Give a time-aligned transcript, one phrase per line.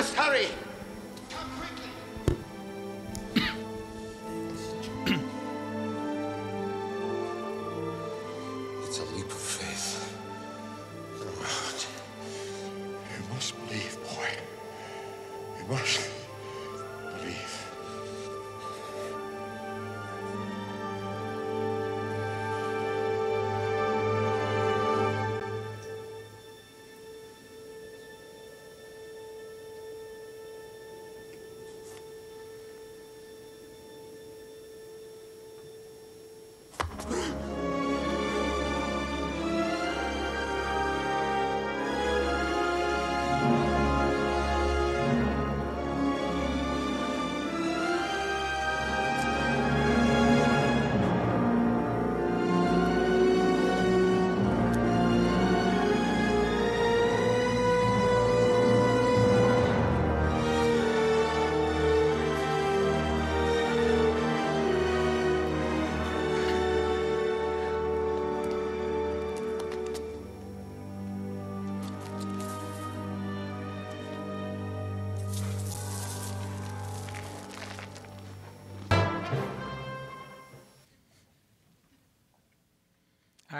[0.00, 0.59] must hurry.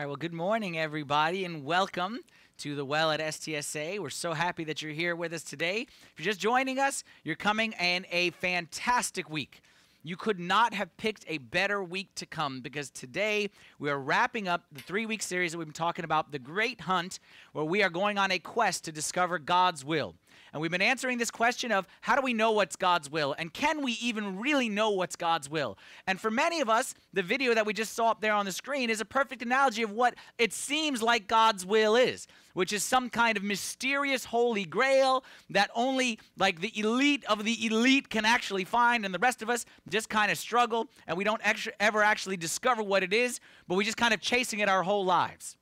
[0.01, 2.21] Right, well, good morning, everybody, and welcome
[2.57, 3.99] to the Well at STSA.
[3.99, 5.83] We're so happy that you're here with us today.
[5.83, 9.61] If you're just joining us, you're coming in a fantastic week.
[10.03, 14.49] You could not have picked a better week to come because today we are wrapping
[14.49, 17.19] up the three week series that we've been talking about, The Great Hunt,
[17.53, 20.15] where we are going on a quest to discover God's will.
[20.53, 23.35] And we've been answering this question of how do we know what's God's will?
[23.39, 25.79] And can we even really know what's God's will?
[26.07, 28.53] And for many of us, the video that we just saw up there on the
[28.53, 32.83] screen is a perfect analogy of what it seems like God's will is, which is
[32.83, 38.25] some kind of mysterious holy grail that only like the elite of the elite can
[38.25, 39.05] actually find.
[39.05, 41.43] And the rest of us just kind of struggle and we don't
[41.79, 45.05] ever actually discover what it is, but we just kind of chasing it our whole
[45.05, 45.57] lives.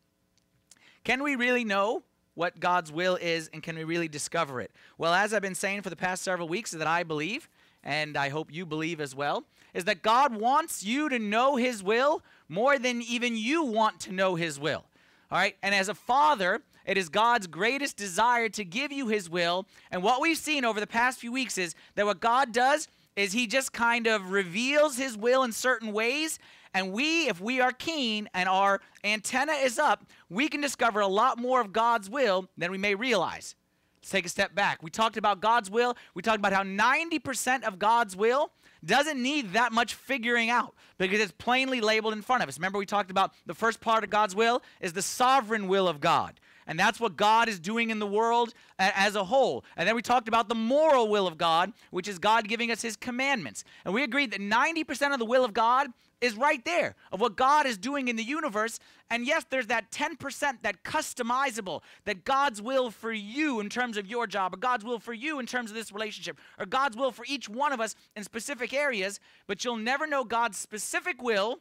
[1.04, 2.02] Can we really know
[2.38, 4.71] what God's will is and can we really discover it?
[4.97, 7.49] Well, as I've been saying for the past several weeks, that I believe,
[7.82, 9.43] and I hope you believe as well,
[9.75, 14.12] is that God wants you to know His will more than even you want to
[14.12, 14.84] know His will.
[15.32, 15.56] All right?
[15.65, 19.66] And as a father, it is God's greatest desire to give you His will.
[19.91, 23.32] And what we've seen over the past few weeks is that what God does is
[23.32, 26.38] He just kind of reveals His will in certain ways
[26.74, 31.06] and we, if we are keen and our antenna is up, we can discover a
[31.06, 33.54] lot more of God's will than we may realize.
[34.00, 34.82] Let's take a step back.
[34.82, 35.96] We talked about God's will.
[36.14, 38.50] We talked about how 90% of God's will
[38.84, 42.58] doesn't need that much figuring out because it's plainly labeled in front of us.
[42.58, 46.00] Remember, we talked about the first part of God's will is the sovereign will of
[46.00, 46.38] God.
[46.68, 49.64] And that's what God is doing in the world as a whole.
[49.76, 52.82] And then we talked about the moral will of God, which is God giving us
[52.82, 53.64] his commandments.
[53.86, 55.88] And we agreed that 90% of the will of God
[56.20, 58.78] is right there of what God is doing in the universe.
[59.10, 64.06] And yes, there's that 10% that customizable, that God's will for you in terms of
[64.06, 67.12] your job, or God's will for you in terms of this relationship, or God's will
[67.12, 69.20] for each one of us in specific areas.
[69.46, 71.60] But you'll never know God's specific will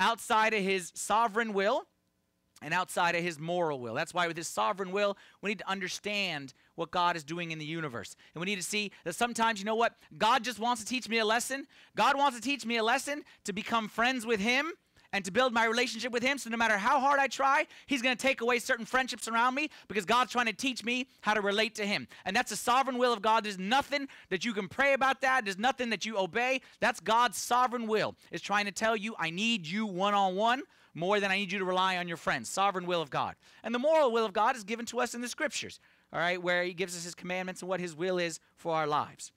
[0.00, 1.86] outside of his sovereign will
[2.64, 3.94] and outside of his moral will.
[3.94, 7.58] That's why, with his sovereign will, we need to understand what God is doing in
[7.58, 8.16] the universe.
[8.34, 9.94] And we need to see that sometimes, you know what?
[10.16, 11.66] God just wants to teach me a lesson.
[11.94, 14.72] God wants to teach me a lesson to become friends with him
[15.12, 16.38] and to build my relationship with him.
[16.38, 19.54] So no matter how hard I try, he's going to take away certain friendships around
[19.54, 22.08] me because God's trying to teach me how to relate to him.
[22.24, 23.44] And that's the sovereign will of God.
[23.44, 25.44] There's nothing that you can pray about that.
[25.44, 26.62] There's nothing that you obey.
[26.80, 28.16] That's God's sovereign will.
[28.32, 30.62] Is trying to tell you, I need you one on one
[30.94, 32.48] more than I need you to rely on your friends.
[32.48, 33.34] Sovereign will of God.
[33.62, 35.80] And the moral will of God is given to us in the scriptures,
[36.12, 38.86] all right, where He gives us His commandments and what His will is for our
[38.86, 39.32] lives.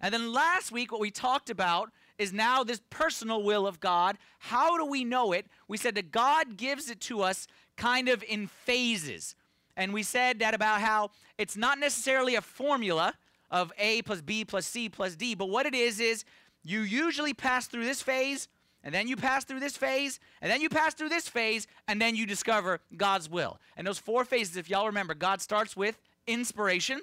[0.00, 4.18] And then last week, what we talked about is now this personal will of God.
[4.38, 5.46] How do we know it?
[5.66, 7.46] We said that God gives it to us
[7.76, 9.34] kind of in phases.
[9.76, 13.14] And we said that about how it's not necessarily a formula
[13.50, 16.24] of A plus B plus C plus D, but what it is is
[16.62, 18.48] you usually pass through this phase
[18.84, 22.00] and then you pass through this phase, and then you pass through this phase, and
[22.00, 23.58] then you discover God's will.
[23.76, 27.00] And those four phases, if y'all remember, God starts with inspiration,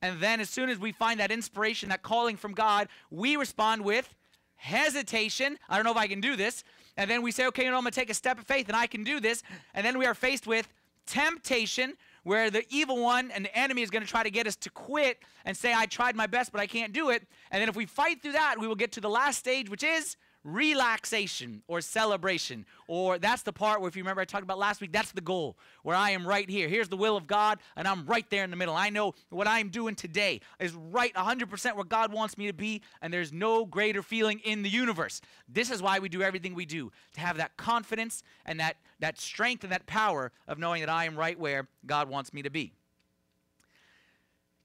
[0.00, 3.84] and then as soon as we find that inspiration, that calling from God, we respond
[3.84, 4.14] with
[4.56, 5.58] hesitation.
[5.68, 6.64] I don't know if I can do this.
[6.96, 8.68] And then we say, okay, you know, I'm going to take a step of faith,
[8.68, 9.42] and I can do this.
[9.74, 10.68] And then we are faced with
[11.06, 14.56] temptation, where the evil one and the enemy is going to try to get us
[14.56, 17.26] to quit and say, I tried my best, but I can't do it.
[17.50, 19.82] And then if we fight through that, we will get to the last stage, which
[19.82, 22.66] is relaxation or celebration.
[22.86, 25.20] Or that's the part where, if you remember, I talked about last week, that's the
[25.20, 26.68] goal, where I am right here.
[26.68, 28.76] Here's the will of God, and I'm right there in the middle.
[28.76, 32.82] I know what I'm doing today is right 100% where God wants me to be,
[33.00, 35.20] and there's no greater feeling in the universe.
[35.48, 39.18] This is why we do everything we do, to have that confidence and that, that
[39.18, 42.50] strength and that power of knowing that I am right where God wants me to
[42.50, 42.72] be.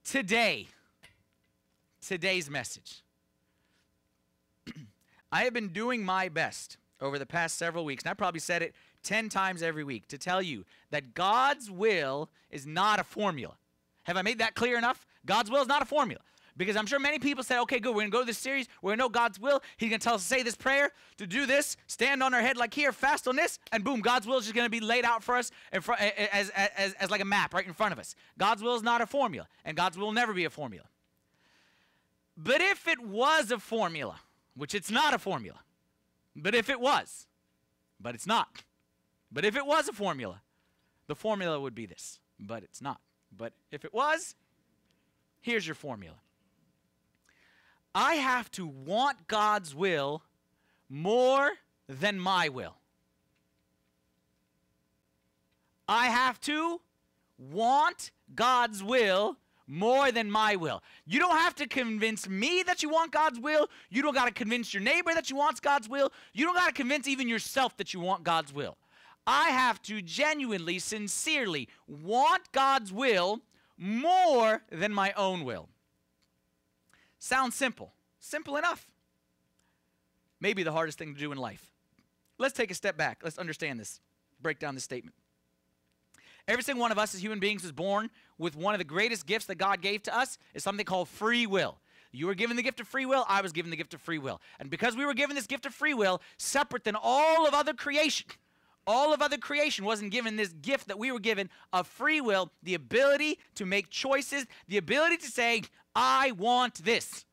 [0.04, 0.68] Today,
[2.00, 3.02] today's message.
[5.32, 8.62] I have been doing my best over the past several weeks, and I probably said
[8.62, 13.54] it 10 times every week, to tell you that God's will is not a formula.
[14.04, 15.06] Have I made that clear enough?
[15.24, 16.20] God's will is not a formula.
[16.56, 18.68] Because I'm sure many people say, okay, good, we're going to go to this series.
[18.82, 19.62] We're going to know God's will.
[19.78, 22.42] He's going to tell us to say this prayer, to do this, stand on our
[22.42, 24.80] head like here, fast on this, and boom, God's will is just going to be
[24.80, 25.50] laid out for us
[25.80, 28.14] fr- as, as, as, as like a map right in front of us.
[28.36, 30.84] God's will is not a formula, and God's will will never be a formula.
[32.36, 34.16] But if it was a formula,
[34.60, 35.58] which it's not a formula,
[36.36, 37.26] but if it was,
[37.98, 38.62] but it's not,
[39.32, 40.42] but if it was a formula,
[41.06, 43.00] the formula would be this, but it's not.
[43.34, 44.34] But if it was,
[45.40, 46.16] here's your formula
[47.94, 50.24] I have to want God's will
[50.90, 51.52] more
[51.88, 52.76] than my will.
[55.88, 56.82] I have to
[57.38, 59.38] want God's will
[59.70, 60.82] more than my will.
[61.06, 63.68] You don't have to convince me that you want God's will.
[63.88, 66.12] You don't got to convince your neighbor that you want God's will.
[66.32, 68.76] You don't got to convince even yourself that you want God's will.
[69.26, 73.40] I have to genuinely, sincerely want God's will
[73.78, 75.68] more than my own will.
[77.20, 77.92] Sounds simple.
[78.18, 78.90] Simple enough.
[80.40, 81.70] Maybe the hardest thing to do in life.
[82.38, 83.20] Let's take a step back.
[83.22, 84.00] Let's understand this.
[84.42, 85.14] Break down this statement.
[86.48, 89.26] Every single one of us as human beings was born with one of the greatest
[89.26, 91.78] gifts that God gave to us is something called free will.
[92.10, 94.18] You were given the gift of free will, I was given the gift of free
[94.18, 94.40] will.
[94.58, 97.72] And because we were given this gift of free will, separate than all of other
[97.72, 98.26] creation,
[98.86, 102.50] all of other creation wasn't given this gift that we were given of free will,
[102.62, 105.62] the ability to make choices, the ability to say,
[105.94, 107.24] I want this.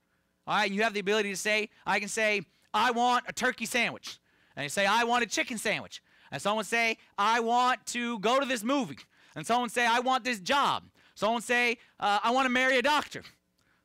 [0.46, 2.42] All right, you have the ability to say, I can say,
[2.74, 4.20] I want a turkey sandwich.
[4.56, 6.04] And you say, I want a chicken sandwich.
[6.32, 8.98] And someone say, I want to go to this movie.
[9.36, 10.84] And someone say, I want this job.
[11.18, 13.24] Someone say, uh, I want to marry a doctor.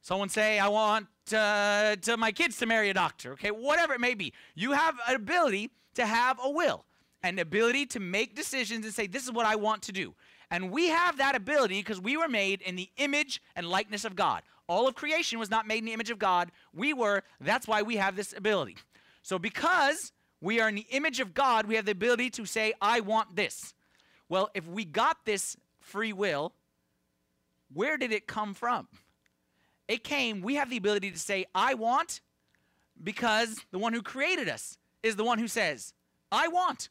[0.02, 3.32] Someone say, I want uh, to my kids to marry a doctor.
[3.32, 4.34] Okay, whatever it may be.
[4.55, 6.84] You have an ability to have a will,
[7.23, 10.12] an ability to make decisions and say, this is what I want to do.
[10.50, 14.14] And we have that ability because we were made in the image and likeness of
[14.14, 14.43] God.
[14.69, 16.52] All of creation was not made in the image of God.
[16.75, 17.23] We were.
[17.40, 18.76] That's why we have this ability.
[19.23, 20.12] So, because
[20.43, 21.67] we are in the image of God.
[21.67, 23.73] We have the ability to say, I want this.
[24.29, 26.52] Well, if we got this free will,
[27.74, 28.88] where did it come from?
[29.88, 32.20] It came, we have the ability to say, I want,
[33.02, 35.92] because the one who created us is the one who says,
[36.30, 36.88] I want.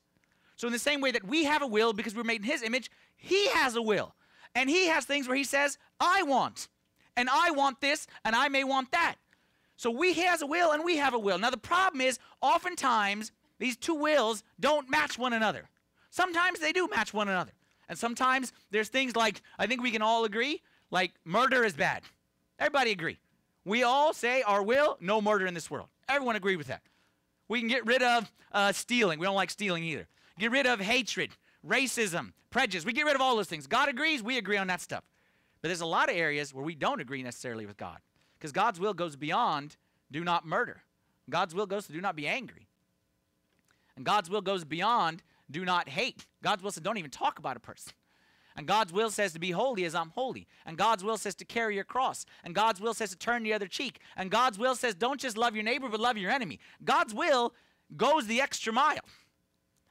[0.56, 2.61] So, in the same way that we have a will because we're made in his
[2.61, 4.14] image, he has a will.
[4.54, 6.68] And he has things where he says, I want.
[7.16, 9.16] And I want this, and I may want that.
[9.81, 11.40] So we he has a will and we have a will.
[11.40, 15.69] Now the problem is oftentimes these two wills don't match one another.
[16.11, 17.54] Sometimes they do match one another.
[17.90, 20.61] And sometimes there's things like, I think we can all agree,
[20.92, 22.04] like murder is bad.
[22.60, 23.18] Everybody agree.
[23.66, 25.88] We all say our will, no murder in this world.
[26.07, 26.81] Everyone agree with that.
[27.48, 29.19] We can get rid of uh, stealing.
[29.19, 30.07] We don't like stealing either.
[30.40, 31.31] Get rid of hatred,
[31.68, 32.86] racism, prejudice.
[32.86, 33.68] We get rid of all those things.
[33.68, 35.04] God agrees, we agree on that stuff.
[35.62, 37.98] But there's a lot of areas where we don't agree necessarily with God.
[38.38, 39.78] Because God's will goes beyond
[40.12, 40.81] do not murder.
[41.30, 42.68] God's will goes to do not be angry.
[43.95, 46.26] And God's will goes beyond do not hate.
[46.42, 47.94] God's will says don't even talk about a person.
[48.61, 50.45] And God's will says to be holy as I'm holy.
[50.68, 52.27] And God's will says to carry your cross.
[52.44, 53.97] And God's will says to turn the other cheek.
[54.15, 56.59] And God's will says don't just love your neighbor, but love your enemy.
[56.83, 57.56] God's will
[57.97, 59.03] goes the extra mile.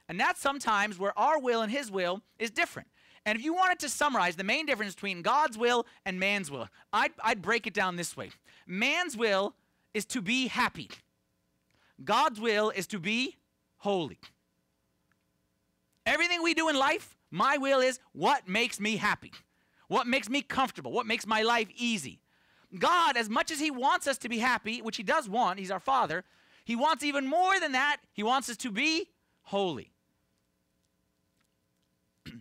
[0.07, 2.87] And that's sometimes where our will and His will is different.
[3.25, 6.69] And if you wanted to summarize the main difference between God's will and man's will,
[6.93, 8.29] I'd, I'd break it down this way
[8.65, 9.53] Man's will
[9.93, 10.89] is to be happy,
[12.01, 13.35] God's will is to be
[13.79, 14.19] holy.
[16.05, 19.31] Everything we do in life, my will is what makes me happy,
[19.87, 22.19] what makes me comfortable, what makes my life easy.
[22.77, 25.71] God, as much as He wants us to be happy, which He does want, He's
[25.71, 26.25] our Father,
[26.65, 27.97] He wants even more than that.
[28.13, 29.07] He wants us to be
[29.43, 29.91] holy.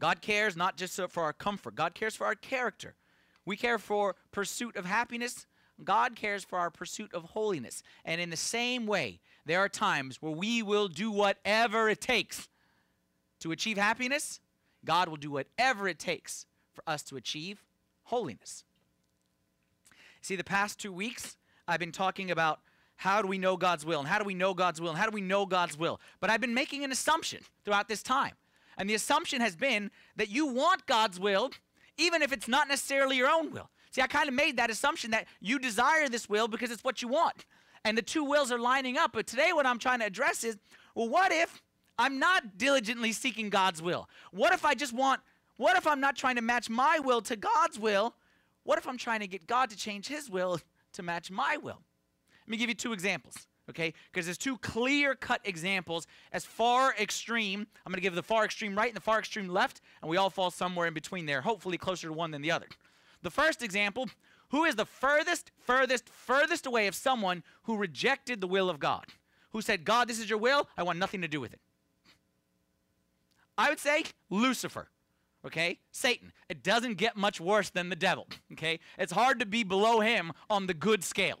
[0.00, 2.94] God cares not just for our comfort, God cares for our character.
[3.44, 5.46] We care for pursuit of happiness.
[5.84, 7.82] God cares for our pursuit of holiness.
[8.04, 12.48] And in the same way, there are times where we will do whatever it takes
[13.40, 14.40] to achieve happiness.
[14.84, 17.64] God will do whatever it takes for us to achieve
[18.04, 18.64] holiness.
[20.20, 21.36] See, the past two weeks,
[21.68, 22.60] I've been talking about
[22.96, 24.00] how do we know God's will?
[24.00, 24.90] And how do we know God's will?
[24.90, 26.00] And how do we know God's will?
[26.20, 28.32] But I've been making an assumption throughout this time.
[28.78, 31.50] And the assumption has been that you want God's will,
[31.96, 33.70] even if it's not necessarily your own will.
[33.90, 37.02] See, I kind of made that assumption that you desire this will because it's what
[37.02, 37.46] you want.
[37.84, 39.12] And the two wills are lining up.
[39.12, 40.56] But today, what I'm trying to address is
[40.94, 41.62] well, what if
[41.98, 44.08] I'm not diligently seeking God's will?
[44.30, 45.20] What if I just want,
[45.56, 48.14] what if I'm not trying to match my will to God's will?
[48.64, 50.60] What if I'm trying to get God to change his will
[50.92, 51.80] to match my will?
[52.46, 53.34] Let me give you two examples,
[53.70, 53.92] okay?
[54.12, 57.66] Because there's two clear cut examples as far extreme.
[57.84, 60.16] I'm going to give the far extreme right and the far extreme left, and we
[60.16, 62.68] all fall somewhere in between there, hopefully closer to one than the other.
[63.22, 64.08] The first example
[64.50, 69.06] who is the furthest, furthest, furthest away of someone who rejected the will of God?
[69.50, 71.60] Who said, God, this is your will, I want nothing to do with it?
[73.58, 74.88] I would say Lucifer
[75.46, 75.78] okay?
[75.92, 76.32] Satan.
[76.48, 78.80] It doesn't get much worse than the devil, okay?
[78.98, 81.38] It's hard to be below him on the good scale.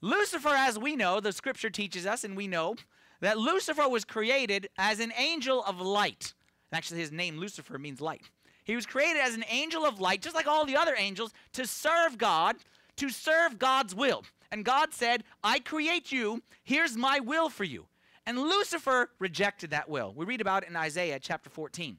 [0.00, 2.76] Lucifer, as we know, the scripture teaches us, and we know
[3.20, 6.34] that Lucifer was created as an angel of light.
[6.72, 8.22] Actually, his name, Lucifer, means light.
[8.64, 11.66] He was created as an angel of light, just like all the other angels, to
[11.66, 12.56] serve God,
[12.96, 14.24] to serve God's will.
[14.52, 17.86] And God said, I create you, here's my will for you.
[18.28, 20.12] And Lucifer rejected that will.
[20.14, 21.96] We read about it in Isaiah chapter 14.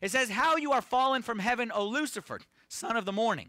[0.00, 3.48] It says, How you are fallen from heaven, O Lucifer, son of the morning.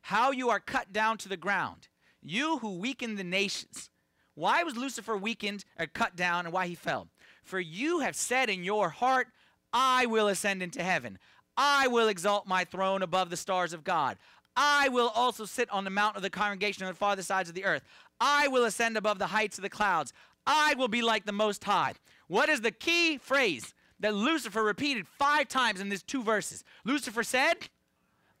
[0.00, 1.86] How you are cut down to the ground,
[2.20, 3.90] you who weakened the nations.
[4.34, 7.06] Why was Lucifer weakened or cut down and why he fell?
[7.44, 9.28] For you have said in your heart,
[9.72, 11.20] I will ascend into heaven.
[11.56, 14.18] I will exalt my throne above the stars of God.
[14.56, 17.54] I will also sit on the mount of the congregation on the farther sides of
[17.54, 17.84] the earth.
[18.20, 20.12] I will ascend above the heights of the clouds.
[20.48, 21.92] I will be like the Most High.
[22.26, 23.72] What is the key phrase?
[24.00, 26.64] that Lucifer repeated five times in these two verses.
[26.84, 27.68] Lucifer said,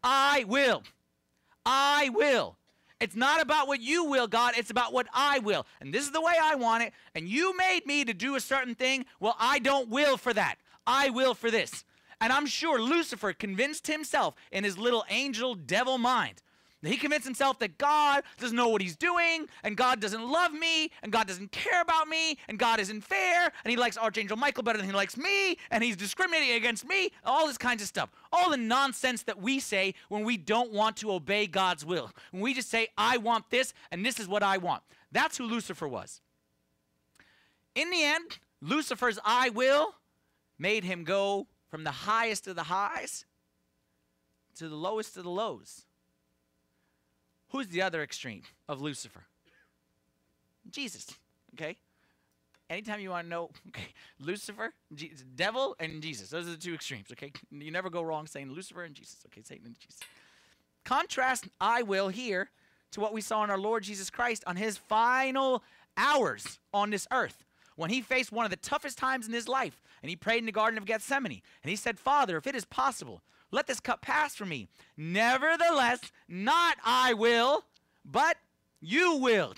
[0.02, 0.82] I will.
[1.66, 2.56] I will.
[3.00, 4.54] It's not about what you will, God.
[4.56, 5.66] It's about what I will.
[5.80, 6.92] And this is the way I want it.
[7.14, 9.04] And you made me to do a certain thing.
[9.20, 10.56] Well, I don't will for that.
[10.86, 11.84] I will for this.
[12.20, 16.42] And I'm sure Lucifer convinced himself in his little angel devil mind
[16.82, 20.92] he convinced himself that God doesn't know what he's doing, and God doesn't love me,
[21.02, 24.62] and God doesn't care about me, and God isn't fair, and he likes Archangel Michael
[24.62, 28.10] better than he likes me, and he's discriminating against me, all this kinds of stuff.
[28.32, 32.12] All the nonsense that we say when we don't want to obey God's will.
[32.30, 34.82] When we just say, I want this, and this is what I want.
[35.10, 36.20] That's who Lucifer was.
[37.74, 39.94] In the end, Lucifer's I will
[40.58, 43.24] made him go from the highest of the highs
[44.56, 45.86] to the lowest of the lows.
[47.50, 49.24] Who's the other extreme of Lucifer?
[50.70, 51.06] Jesus.
[51.54, 51.76] Okay?
[52.70, 53.88] Anytime you want to know, okay,
[54.20, 56.28] Lucifer, Je- devil, and Jesus.
[56.28, 57.32] Those are the two extremes, okay?
[57.50, 59.42] You never go wrong saying Lucifer and Jesus, okay?
[59.42, 60.00] Satan and Jesus.
[60.84, 62.50] Contrast I will here
[62.92, 65.62] to what we saw in our Lord Jesus Christ on his final
[65.96, 67.44] hours on this earth
[67.76, 70.46] when he faced one of the toughest times in his life and he prayed in
[70.46, 74.02] the Garden of Gethsemane and he said, Father, if it is possible, let this cup
[74.02, 74.68] pass from me.
[74.96, 77.64] Nevertheless, not I will,
[78.04, 78.36] but
[78.80, 79.54] you will.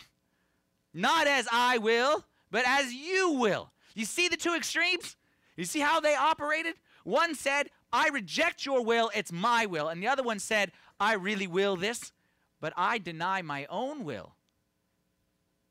[0.94, 3.70] Not as I will, but as you will.
[3.94, 5.16] You see the two extremes?
[5.56, 6.75] You see how they operated?
[7.04, 9.88] One said, I reject your will, it's my will.
[9.88, 12.12] And the other one said, I really will this,
[12.61, 14.35] but I deny my own will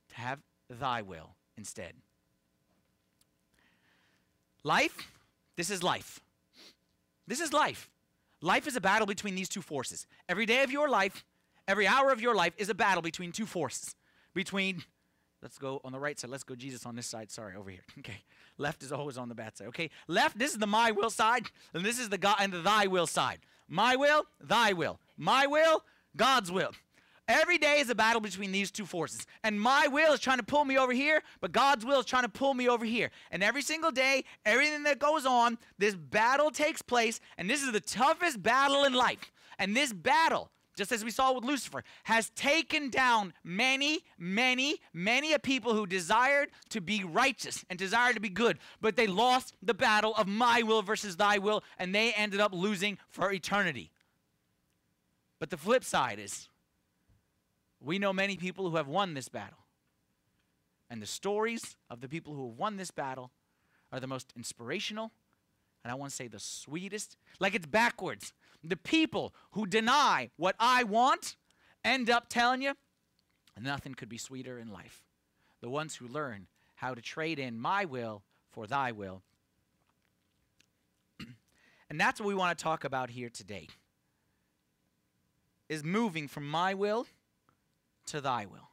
[0.09, 1.93] to have thy will instead.
[4.63, 5.09] Life,
[5.55, 6.19] this is life.
[7.27, 7.89] This is life.
[8.41, 10.07] Life is a battle between these two forces.
[10.27, 11.25] Every day of your life,
[11.67, 13.95] every hour of your life is a battle between two forces.
[14.33, 14.83] Between,
[15.41, 17.31] let's go on the right side, let's go Jesus on this side.
[17.31, 17.83] Sorry, over here.
[17.99, 18.23] Okay.
[18.57, 19.67] Left is always on the bad side.
[19.69, 19.89] Okay.
[20.07, 22.87] Left, this is the my will side, and this is the God and the thy
[22.87, 23.39] will side.
[23.69, 24.99] My will, thy will.
[25.17, 25.83] My will,
[26.15, 26.71] God's will.
[27.29, 29.27] Every day is a battle between these two forces.
[29.43, 32.23] And my will is trying to pull me over here, but God's will is trying
[32.23, 33.11] to pull me over here.
[33.29, 37.19] And every single day, everything that goes on, this battle takes place.
[37.37, 39.31] And this is the toughest battle in life.
[39.59, 45.33] And this battle, just as we saw with Lucifer, has taken down many, many, many
[45.33, 49.53] a people who desired to be righteous and desired to be good, but they lost
[49.61, 53.91] the battle of my will versus thy will, and they ended up losing for eternity.
[55.37, 56.49] But the flip side is
[57.81, 59.59] we know many people who have won this battle.
[60.89, 63.31] And the stories of the people who have won this battle
[63.91, 65.11] are the most inspirational,
[65.83, 67.15] and I want to say the sweetest.
[67.39, 68.33] Like it's backwards.
[68.63, 71.37] The people who deny what I want
[71.83, 72.73] end up telling you
[73.61, 75.03] nothing could be sweeter in life.
[75.61, 79.21] The ones who learn how to trade in my will for thy will.
[81.89, 83.67] and that's what we want to talk about here today.
[85.67, 87.05] Is moving from my will
[88.09, 88.69] to thy will.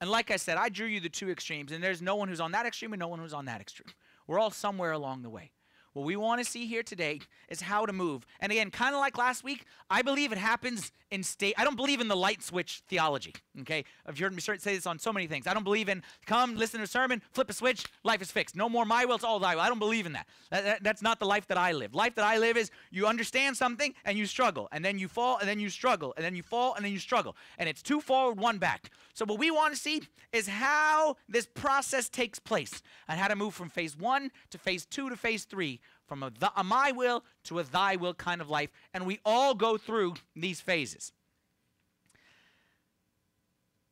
[0.00, 2.40] And like I said, I drew you the two extremes, and there's no one who's
[2.40, 3.92] on that extreme and no one who's on that extreme.
[4.26, 5.50] We're all somewhere along the way.
[5.92, 8.26] What we want to see here today is how to move.
[8.40, 11.54] And again, kind of like last week, I believe it happens in state.
[11.56, 13.34] I don't believe in the light switch theology.
[13.60, 15.46] Okay, I've heard me say this on so many things.
[15.46, 18.54] I don't believe in come listen to a sermon, flip a switch, life is fixed.
[18.54, 19.62] No more my will, it's all thy will.
[19.62, 20.26] I don't believe in that.
[20.50, 20.82] That, that.
[20.82, 21.94] That's not the life that I live.
[21.94, 25.38] Life that I live is you understand something and you struggle, and then you fall,
[25.38, 28.00] and then you struggle, and then you fall, and then you struggle, and it's two
[28.00, 28.90] forward, one back.
[29.14, 30.02] So what we want to see
[30.32, 34.84] is how this process takes place and how to move from phase one to phase
[34.84, 38.40] two to phase three from a, th- a my will to a thy will kind
[38.40, 38.70] of life.
[38.94, 41.12] And we all go through these phases.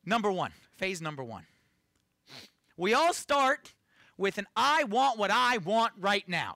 [0.03, 1.45] Number one, phase number one.
[2.75, 3.73] We all start
[4.17, 6.55] with an I want what I want right now.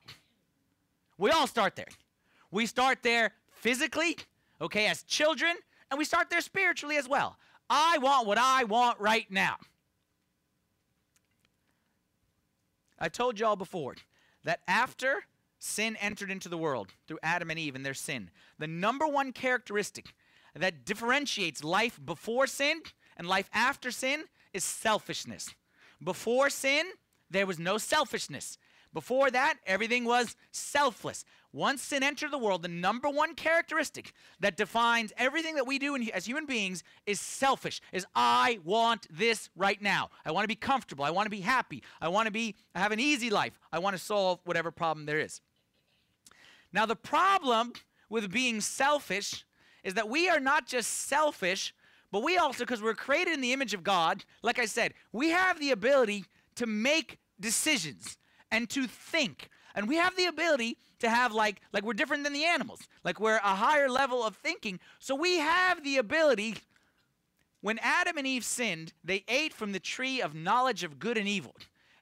[1.17, 1.89] We all start there.
[2.49, 4.17] We start there physically,
[4.59, 5.55] okay, as children,
[5.89, 7.37] and we start there spiritually as well.
[7.69, 9.57] I want what I want right now.
[12.97, 13.95] I told y'all before
[14.43, 15.23] that after
[15.61, 18.31] sin entered into the world through Adam and Eve and their sin.
[18.57, 20.13] The number one characteristic
[20.55, 22.81] that differentiates life before sin
[23.15, 25.53] and life after sin is selfishness.
[26.03, 26.85] Before sin,
[27.29, 28.57] there was no selfishness.
[28.93, 31.23] Before that, everything was selfless.
[31.53, 35.95] Once sin entered the world, the number one characteristic that defines everything that we do
[35.95, 37.81] in, as human beings is selfish.
[37.93, 40.09] Is I want this right now.
[40.25, 41.05] I want to be comfortable.
[41.05, 41.83] I want to be happy.
[42.01, 43.59] I want to be have an easy life.
[43.71, 45.39] I want to solve whatever problem there is.
[46.73, 47.73] Now, the problem
[48.09, 49.45] with being selfish
[49.83, 51.73] is that we are not just selfish,
[52.11, 55.29] but we also, because we're created in the image of God, like I said, we
[55.29, 58.17] have the ability to make decisions
[58.51, 59.49] and to think.
[59.73, 62.81] And we have the ability to have like like we're different than the animals.
[63.03, 64.79] Like we're a higher level of thinking.
[64.99, 66.55] So we have the ability
[67.61, 71.27] when Adam and Eve sinned, they ate from the tree of knowledge of good and
[71.27, 71.55] evil.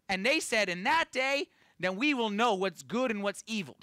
[0.08, 1.48] And they said, "In that day,
[1.80, 3.78] then we will know what's good and what's evil."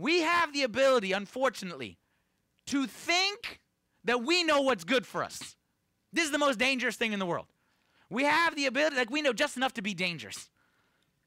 [0.00, 1.98] We have the ability, unfortunately,
[2.68, 3.60] to think
[4.04, 5.56] that we know what's good for us.
[6.10, 7.48] This is the most dangerous thing in the world.
[8.08, 10.48] We have the ability, like we know just enough to be dangerous,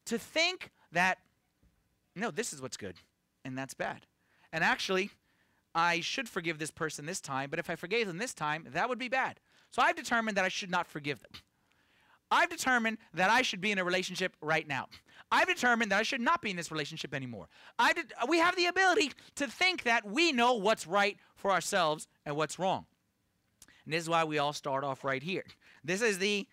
[0.05, 1.19] to think that,
[2.15, 2.95] no, this is what's good,
[3.45, 4.07] and that's bad.
[4.51, 5.12] And actually,
[5.75, 8.89] I should forgive this person this time, but if I forgave them this time, that
[8.89, 9.39] would be bad.
[9.69, 11.31] So I've determined that I should not forgive them.
[12.31, 14.88] I've determined that I should be in a relationship right now.
[15.34, 17.48] I've determined that I should not be in this relationship anymore.
[17.80, 22.08] I did, we have the ability to think that we know what's right for ourselves
[22.24, 22.86] and what's wrong.
[23.86, 25.43] And this is why we all start off right here.
[25.84, 26.48] This is the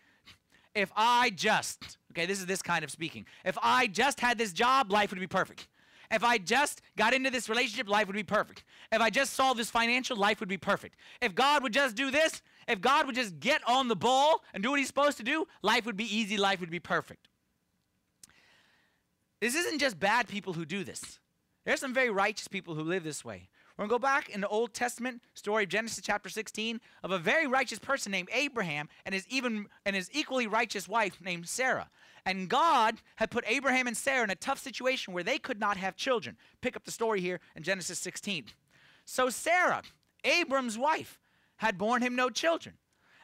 [0.75, 3.27] if I just, okay, this is this kind of speaking.
[3.45, 5.69] If I just had this job, life would be perfect.
[6.11, 8.65] If I just got into this relationship, life would be perfect.
[8.91, 10.97] If I just solved this financial, life would be perfect.
[11.21, 14.63] If God would just do this, if God would just get on the ball and
[14.63, 17.29] do what he's supposed to do, life would be easy, life would be perfect.
[19.41, 21.19] This isn't just bad people who do this.
[21.65, 23.49] There's some very righteous people who live this way.
[23.77, 27.11] We're going to go back in the Old Testament story of Genesis chapter 16 of
[27.11, 31.49] a very righteous person named Abraham and his even and his equally righteous wife named
[31.49, 31.89] Sarah.
[32.27, 35.79] And God had put Abraham and Sarah in a tough situation where they could not
[35.79, 36.37] have children.
[36.61, 38.47] Pick up the story here in Genesis 16.
[39.07, 39.83] So Sarah,
[40.25, 41.19] Abram's wife,
[41.57, 42.75] had borne him no children.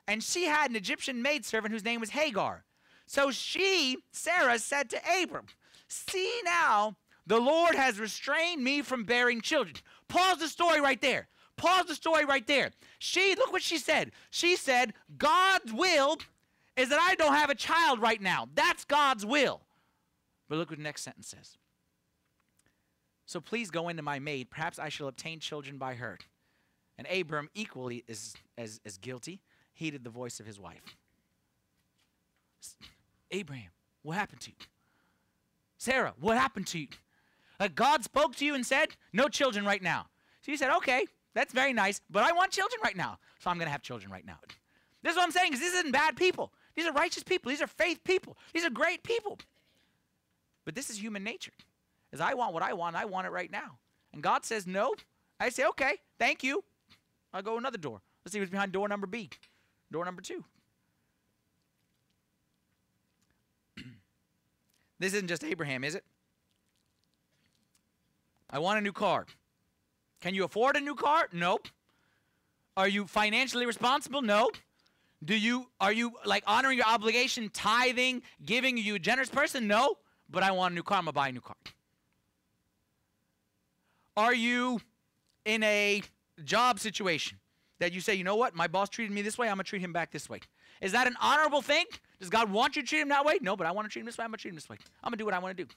[0.09, 2.64] And she had an Egyptian maidservant whose name was Hagar.
[3.07, 5.46] So she, Sarah, said to Abram,
[5.88, 6.96] See now,
[7.27, 9.77] the Lord has restrained me from bearing children.
[10.09, 11.29] Pause the story right there.
[11.57, 12.70] Pause the story right there.
[12.99, 14.12] She, look what she said.
[14.31, 16.18] She said, God's will
[16.77, 18.49] is that I don't have a child right now.
[18.55, 19.62] That's God's will.
[20.49, 21.57] But look what the next sentence says.
[23.25, 24.51] So please go into my maid.
[24.51, 26.18] Perhaps I shall obtain children by her.
[26.99, 29.40] And Abram, equally as, as, as guilty,
[29.72, 30.96] heeded the voice of his wife.
[33.31, 33.70] Abraham,
[34.03, 34.57] what happened to you?
[35.78, 36.88] Sarah, what happened to you?
[37.74, 40.06] God spoke to you and said, No children right now.
[40.42, 43.18] So you said, Okay, that's very nice, but I want children right now.
[43.38, 44.38] So I'm going to have children right now.
[45.02, 46.52] This is what I'm saying is this isn't bad people.
[46.74, 47.50] These are righteous people.
[47.50, 48.36] These are faith people.
[48.52, 49.38] These are great people.
[50.64, 51.52] But this is human nature.
[52.12, 53.78] As I want what I want, I want it right now.
[54.12, 54.94] And God says no.
[55.38, 56.64] I say, okay, thank you.
[57.32, 58.00] I'll go another door.
[58.24, 59.30] Let's see what's behind door number B.
[59.92, 60.44] Door number two.
[64.98, 66.04] This isn't just Abraham, is it?
[68.48, 69.26] I want a new car.
[70.20, 71.28] Can you afford a new car?
[71.32, 71.68] Nope.
[72.76, 74.22] Are you financially responsible?
[74.22, 74.50] No.
[75.24, 78.76] Do you are you like honoring your obligation, tithing, giving?
[78.76, 79.66] You a generous person?
[79.66, 79.96] No.
[80.30, 80.98] But I want a new car.
[80.98, 81.56] I'm gonna buy a new car.
[84.16, 84.80] Are you
[85.44, 86.02] in a
[86.44, 87.38] job situation
[87.78, 89.82] that you say, you know what, my boss treated me this way, I'm gonna treat
[89.82, 90.40] him back this way?
[90.80, 91.85] Is that an honorable thing?
[92.18, 93.38] Does God want you to treat him that way?
[93.40, 94.24] No, but I want to treat him this way.
[94.24, 94.76] I'm going to treat him this way.
[95.02, 95.70] I'm going to do what I want to do.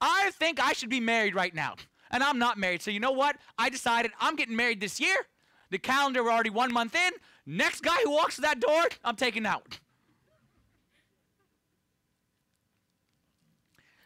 [0.00, 1.76] I think I should be married right now,
[2.10, 2.82] and I'm not married.
[2.82, 3.36] So you know what?
[3.58, 5.16] I decided I'm getting married this year.
[5.70, 7.12] The calendar, we're already one month in.
[7.46, 9.78] Next guy who walks that door, I'm taking out.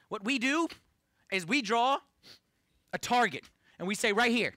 [0.08, 0.68] What we do
[1.32, 1.98] is we draw
[2.92, 3.44] a target
[3.78, 4.54] and we say, right here,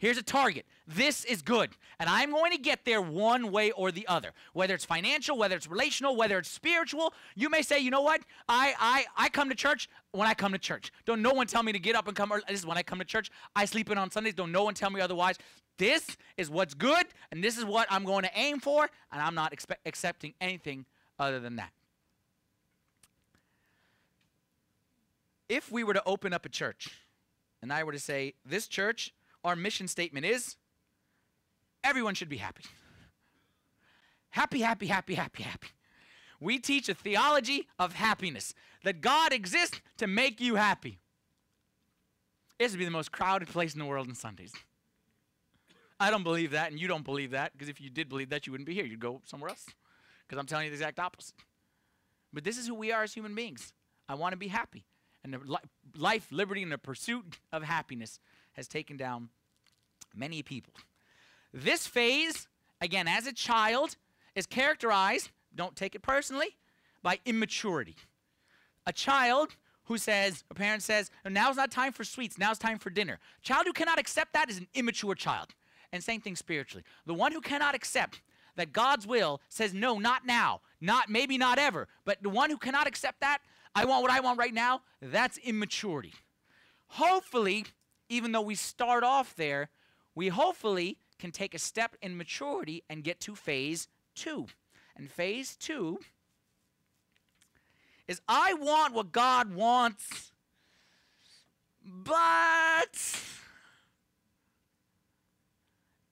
[0.00, 0.66] here's a target.
[0.88, 1.70] This is good.
[2.00, 4.32] And I'm going to get there one way or the other.
[4.52, 7.14] Whether it's financial, whether it's relational, whether it's spiritual.
[7.36, 8.22] You may say, you know what?
[8.48, 10.90] I I, I come to church when I come to church.
[11.04, 12.42] Don't no one tell me to get up and come early.
[12.48, 13.30] This is when I come to church.
[13.54, 14.34] I sleep in on Sundays.
[14.34, 15.36] Don't no one tell me otherwise.
[15.78, 19.34] This is what's good, and this is what I'm going to aim for, and I'm
[19.34, 20.84] not expe- accepting anything
[21.18, 21.70] other than that.
[25.48, 27.00] If we were to open up a church,
[27.62, 30.56] and I were to say, this church, our mission statement is
[31.82, 32.64] everyone should be happy.
[34.30, 35.68] Happy, happy, happy, happy, happy.
[36.40, 40.98] We teach a theology of happiness that God exists to make you happy.
[42.58, 44.52] This would be the most crowded place in the world on Sundays.
[45.98, 48.46] I don't believe that, and you don't believe that, because if you did believe that,
[48.46, 48.84] you wouldn't be here.
[48.84, 49.66] You'd go somewhere else.
[50.26, 51.34] Because I'm telling you the exact opposite.
[52.32, 53.72] But this is who we are as human beings.
[54.08, 54.84] I want to be happy.
[55.22, 55.56] And li-
[55.96, 58.18] life, liberty, and the pursuit of happiness
[58.52, 59.28] has taken down
[60.14, 60.72] many people.
[61.52, 62.48] This phase,
[62.80, 63.96] again, as a child,
[64.34, 66.56] is characterized, don't take it personally,
[67.02, 67.96] by immaturity.
[68.86, 72.78] A child who says, a parent says, oh, now's not time for sweets, now's time
[72.78, 73.18] for dinner.
[73.42, 75.48] Child who cannot accept that is an immature child.
[75.92, 76.84] And same thing spiritually.
[77.06, 78.20] The one who cannot accept
[78.56, 82.56] that God's will says, no, not now, not maybe not ever, but the one who
[82.56, 83.38] cannot accept that,
[83.74, 86.12] I want what I want right now, that's immaturity.
[86.86, 87.66] Hopefully,
[88.10, 89.70] even though we start off there,
[90.14, 94.46] we hopefully can take a step in maturity and get to phase two.
[94.96, 96.00] And phase two
[98.08, 100.32] is I want what God wants,
[101.84, 103.20] but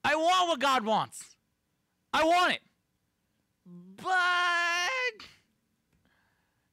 [0.03, 1.35] I want what God wants.
[2.13, 2.61] I want it.
[3.97, 5.27] But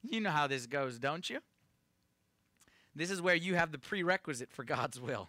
[0.03, 1.41] you know how this goes, don't you?
[2.97, 5.29] This is where you have the prerequisite for God's will.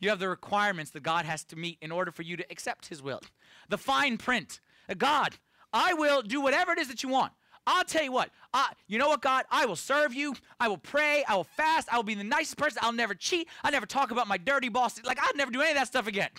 [0.00, 2.88] You have the requirements that God has to meet in order for you to accept
[2.88, 3.20] His will.
[3.68, 4.60] The fine print.
[4.90, 5.36] Uh, God,
[5.72, 7.32] I will do whatever it is that you want.
[7.66, 8.30] I'll tell you what.
[8.52, 9.44] I, you know what, God?
[9.50, 10.34] I will serve you.
[10.60, 11.24] I will pray.
[11.28, 11.88] I will fast.
[11.92, 12.80] I will be the nicest person.
[12.82, 13.48] I'll never cheat.
[13.64, 15.02] I'll never talk about my dirty boss.
[15.02, 16.30] Like, I'll never do any of that stuff again.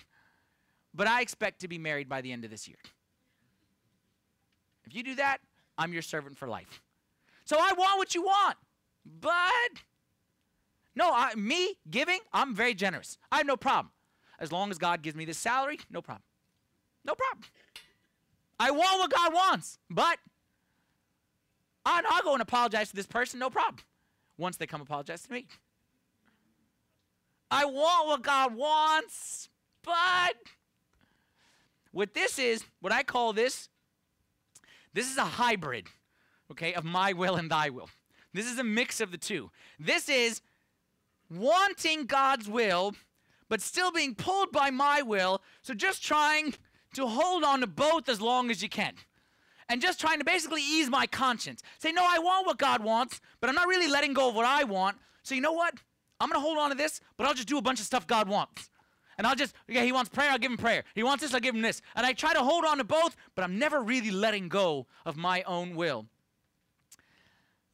[0.93, 2.77] But I expect to be married by the end of this year.
[4.85, 5.39] If you do that,
[5.77, 6.81] I'm your servant for life.
[7.43, 8.55] So I want what you want.
[9.19, 9.81] But
[10.97, 13.19] no, I, me giving, I'm very generous.
[13.31, 13.91] I have no problem.
[14.39, 16.23] As long as God gives me this salary, no problem.
[17.05, 17.45] No problem.
[18.59, 20.17] I want what God wants, but
[21.85, 23.77] I'll, I'll go and apologize to this person, no problem.
[24.39, 25.45] Once they come apologize to me.
[27.51, 29.49] I want what God wants,
[29.83, 30.33] but
[31.91, 33.69] what this is, what I call this,
[34.95, 35.89] this is a hybrid,
[36.51, 37.89] okay, of my will and thy will.
[38.33, 39.51] This is a mix of the two.
[39.79, 40.41] This is
[41.29, 42.95] wanting God's will,
[43.49, 45.41] but still being pulled by my will.
[45.61, 46.53] So just trying
[46.93, 48.93] to hold on to both as long as you can.
[49.69, 51.61] And just trying to basically ease my conscience.
[51.79, 54.45] Say, no, I want what God wants, but I'm not really letting go of what
[54.45, 54.97] I want.
[55.23, 55.73] So you know what?
[56.19, 58.07] I'm going to hold on to this, but I'll just do a bunch of stuff
[58.07, 58.69] God wants.
[59.17, 60.83] And I'll just, yeah, he wants prayer, I'll give him prayer.
[60.93, 61.81] He wants this, I'll give him this.
[61.95, 65.17] And I try to hold on to both, but I'm never really letting go of
[65.17, 66.05] my own will.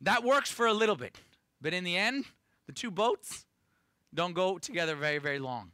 [0.01, 1.19] That works for a little bit.
[1.61, 2.25] But in the end,
[2.65, 3.45] the two boats
[4.13, 5.71] don't go together very, very long.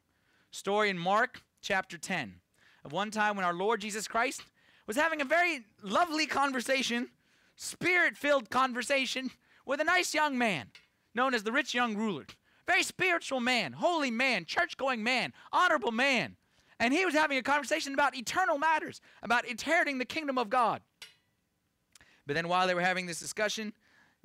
[0.52, 2.36] Story in Mark chapter 10
[2.84, 4.42] of one time when our Lord Jesus Christ
[4.88, 7.10] was having a very lovely conversation,
[7.56, 9.30] spirit filled conversation
[9.66, 10.68] with a nice young man
[11.14, 12.26] known as the rich young ruler.
[12.66, 16.36] Very spiritual man, holy man, church going man, honorable man.
[16.80, 20.82] And he was having a conversation about eternal matters, about inheriting the kingdom of God.
[22.26, 23.74] But then while they were having this discussion,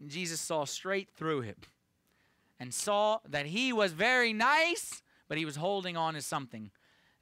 [0.07, 1.57] Jesus saw straight through him
[2.59, 6.71] and saw that he was very nice, but he was holding on to something.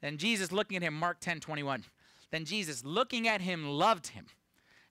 [0.01, 1.83] Then Jesus, looking at him, Mark 10 21.
[2.31, 4.25] Then Jesus, looking at him, loved him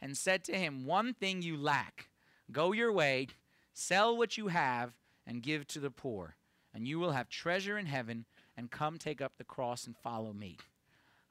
[0.01, 2.09] and said to him, One thing you lack.
[2.51, 3.29] Go your way,
[3.73, 4.93] sell what you have,
[5.27, 6.37] and give to the poor,
[6.75, 8.27] and you will have treasure in heaven,
[8.57, 10.59] and come take up the cross and follow me.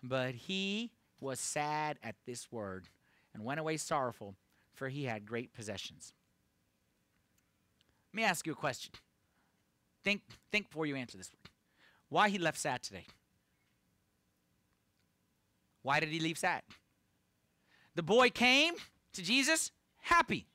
[0.02, 2.88] But he was sad at this word
[3.34, 4.36] and went away sorrowful,
[4.74, 6.14] for he had great possessions.
[8.12, 8.92] Let me ask you a question.
[10.04, 10.22] Think,
[10.52, 11.52] think before you answer this one.
[12.10, 13.06] Why he left sad today?
[15.82, 16.64] Why did he leave sad?
[17.96, 18.74] The boy came
[19.14, 19.72] to Jesus
[20.02, 20.46] happy.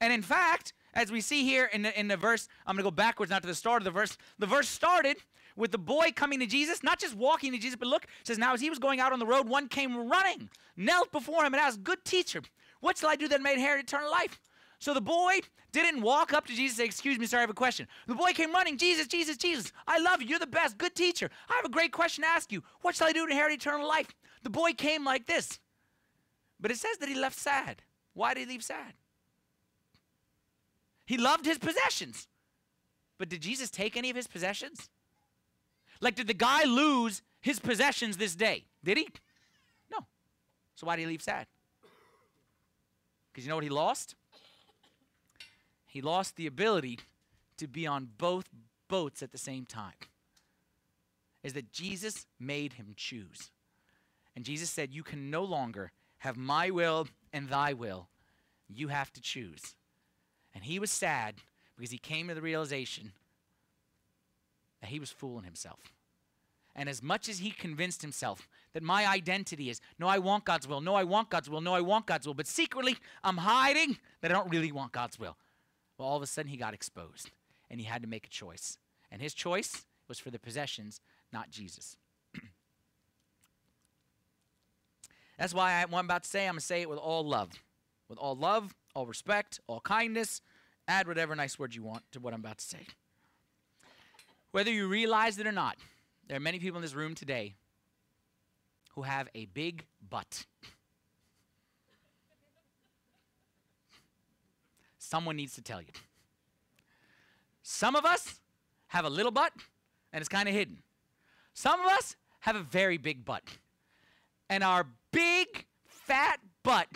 [0.00, 2.90] And in fact, as we see here in the, in the verse, I'm going to
[2.90, 4.16] go backwards, not to the start of the verse.
[4.38, 5.18] The verse started
[5.56, 8.54] with the boy coming to Jesus, not just walking to Jesus, but look, says, Now
[8.54, 11.60] as he was going out on the road, one came running, knelt before him, and
[11.60, 12.42] asked, Good teacher,
[12.80, 14.40] what shall I do that may inherit eternal life?
[14.80, 15.40] So the boy
[15.72, 17.86] didn't walk up to Jesus and say, Excuse me, sir, I have a question.
[18.06, 20.28] The boy came running, Jesus, Jesus, Jesus, I love you.
[20.28, 20.78] You're the best.
[20.78, 21.30] Good teacher.
[21.48, 22.62] I have a great question to ask you.
[22.80, 24.08] What shall I do to inherit eternal life?
[24.42, 25.60] The boy came like this.
[26.58, 27.82] But it says that he left sad.
[28.14, 28.94] Why did he leave sad?
[31.04, 32.26] He loved his possessions.
[33.18, 34.88] But did Jesus take any of his possessions?
[36.00, 38.64] Like, did the guy lose his possessions this day?
[38.82, 39.08] Did he?
[39.92, 40.06] No.
[40.74, 41.46] So why did he leave sad?
[43.30, 44.14] Because you know what he lost?
[45.90, 47.00] He lost the ability
[47.56, 48.48] to be on both
[48.86, 49.94] boats at the same time.
[51.42, 53.50] Is that Jesus made him choose.
[54.36, 58.08] And Jesus said, You can no longer have my will and thy will.
[58.68, 59.74] You have to choose.
[60.54, 61.36] And he was sad
[61.76, 63.10] because he came to the realization
[64.80, 65.80] that he was fooling himself.
[66.76, 70.68] And as much as he convinced himself that my identity is, no, I want God's
[70.68, 73.98] will, no, I want God's will, no, I want God's will, but secretly I'm hiding
[74.20, 75.36] that I don't really want God's will.
[76.00, 77.30] Well, all of a sudden he got exposed
[77.68, 78.78] and he had to make a choice.
[79.12, 80.98] And his choice was for the possessions,
[81.30, 81.98] not Jesus.
[85.38, 87.22] That's why I, what I'm about to say, I'm going to say it with all
[87.22, 87.50] love.
[88.08, 90.40] With all love, all respect, all kindness.
[90.88, 92.86] Add whatever nice word you want to what I'm about to say.
[94.52, 95.76] Whether you realize it or not,
[96.26, 97.56] there are many people in this room today
[98.94, 100.46] who have a big butt.
[105.10, 105.88] Someone needs to tell you.
[107.64, 108.38] Some of us
[108.86, 109.52] have a little butt
[110.12, 110.84] and it's kind of hidden.
[111.52, 113.42] Some of us have a very big butt.
[114.48, 116.86] And our big, fat butt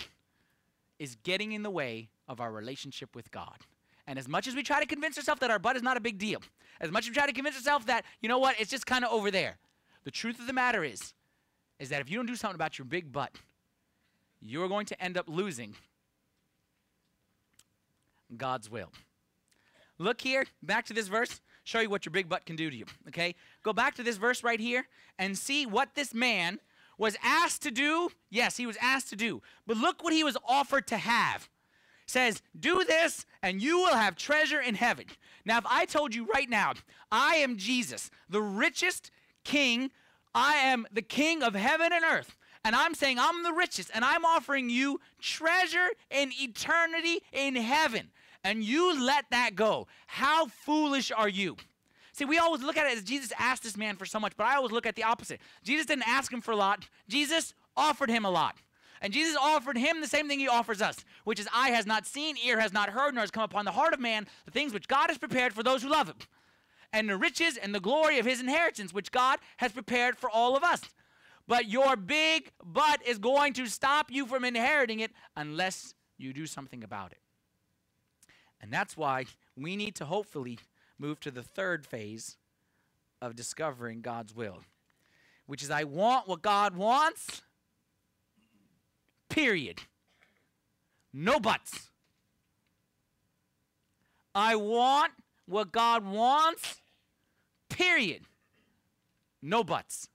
[1.00, 3.58] is getting in the way of our relationship with God.
[4.06, 6.00] And as much as we try to convince ourselves that our butt is not a
[6.00, 6.40] big deal,
[6.80, 9.04] as much as we try to convince ourselves that, you know what, it's just kind
[9.04, 9.58] of over there,
[10.04, 11.14] the truth of the matter is,
[11.80, 13.32] is that if you don't do something about your big butt,
[14.40, 15.74] you're going to end up losing
[18.36, 18.90] God's will.
[19.98, 22.76] Look here, back to this verse, show you what your big butt can do to
[22.76, 23.34] you, okay?
[23.62, 24.86] Go back to this verse right here
[25.18, 26.58] and see what this man
[26.98, 28.10] was asked to do.
[28.30, 29.42] Yes, he was asked to do.
[29.66, 31.48] But look what he was offered to have.
[32.06, 35.06] Says, do this and you will have treasure in heaven.
[35.44, 36.74] Now, if I told you right now,
[37.10, 39.10] I am Jesus, the richest
[39.42, 39.90] king,
[40.34, 44.04] I am the king of heaven and earth, and I'm saying I'm the richest, and
[44.04, 48.10] I'm offering you treasure in eternity in heaven,
[48.42, 51.56] and you let that go, how foolish are you?
[52.12, 54.46] See, we always look at it as Jesus asked this man for so much, but
[54.46, 55.40] I always look at the opposite.
[55.64, 58.56] Jesus didn't ask him for a lot, Jesus offered him a lot.
[59.02, 62.06] And Jesus offered him the same thing he offers us, which is eye has not
[62.06, 64.72] seen, ear has not heard, nor has come upon the heart of man the things
[64.72, 66.16] which God has prepared for those who love him,
[66.90, 70.56] and the riches and the glory of his inheritance, which God has prepared for all
[70.56, 70.80] of us.
[71.46, 76.46] But your big butt is going to stop you from inheriting it unless you do
[76.46, 77.18] something about it.
[78.60, 79.26] And that's why
[79.56, 80.58] we need to hopefully
[80.98, 82.36] move to the third phase
[83.20, 84.60] of discovering God's will,
[85.46, 87.42] which is I want what God wants,
[89.28, 89.80] period.
[91.12, 91.90] No buts.
[94.34, 95.12] I want
[95.46, 96.80] what God wants,
[97.68, 98.22] period.
[99.42, 100.08] No buts.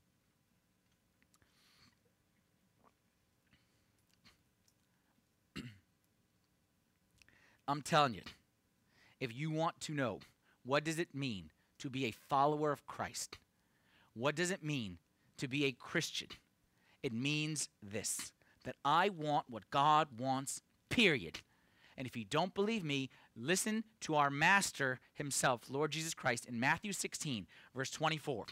[7.70, 8.22] I'm telling you,
[9.20, 10.18] if you want to know
[10.64, 13.38] what does it mean to be a follower of Christ?
[14.12, 14.98] What does it mean
[15.36, 16.28] to be a Christian?
[17.04, 18.32] It means this
[18.64, 21.38] that I want what God wants, period.
[21.96, 26.58] And if you don't believe me, listen to our Master himself, Lord Jesus Christ, in
[26.58, 28.46] Matthew 16, verse 24.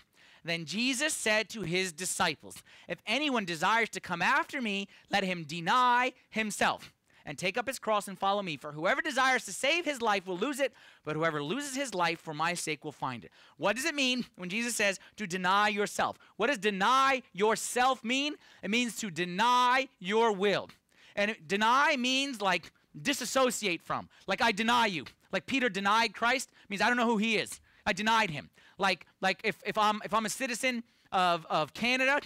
[0.44, 5.44] Then Jesus said to his disciples, If anyone desires to come after me, let him
[5.44, 6.92] deny himself
[7.28, 8.56] and take up his cross and follow me.
[8.56, 10.72] For whoever desires to save his life will lose it,
[11.04, 13.30] but whoever loses his life for my sake will find it.
[13.58, 16.18] What does it mean when Jesus says to deny yourself?
[16.38, 18.36] What does deny yourself mean?
[18.62, 20.70] It means to deny your will.
[21.14, 24.08] And deny means like disassociate from.
[24.26, 25.04] Like I deny you.
[25.30, 27.60] Like Peter denied Christ means I don't know who he is.
[27.84, 28.48] I denied him.
[28.78, 32.20] Like like if, if I'm if I'm a citizen of, of Canada,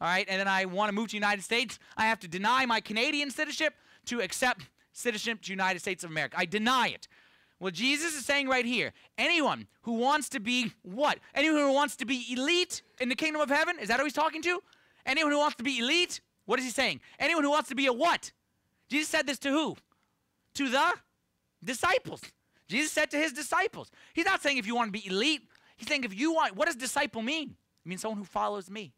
[0.00, 2.28] all right, and then I want to move to the United States, I have to
[2.28, 3.74] deny my Canadian citizenship
[4.06, 6.36] to accept citizenship to United States of America.
[6.38, 7.08] I deny it.
[7.58, 11.18] Well, Jesus is saying right here anyone who wants to be what?
[11.34, 13.78] Anyone who wants to be elite in the kingdom of heaven?
[13.80, 14.62] Is that who he's talking to?
[15.06, 16.20] Anyone who wants to be elite?
[16.44, 17.00] What is he saying?
[17.18, 18.32] Anyone who wants to be a what?
[18.88, 19.76] Jesus said this to who?
[20.54, 20.94] To the
[21.64, 22.20] disciples.
[22.68, 23.90] Jesus said to his disciples.
[24.12, 25.42] He's not saying if you want to be elite.
[25.76, 27.56] He's saying if you want, what does disciple mean?
[27.84, 28.92] It means someone who follows me.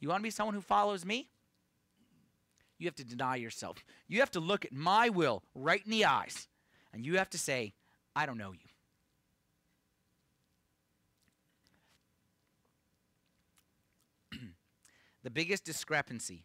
[0.00, 1.28] You want to be someone who follows me?
[2.78, 3.84] You have to deny yourself.
[4.06, 6.46] You have to look at my will right in the eyes,
[6.92, 7.74] and you have to say,
[8.14, 8.52] I don't know
[14.32, 14.38] you.
[15.24, 16.44] the biggest discrepancy,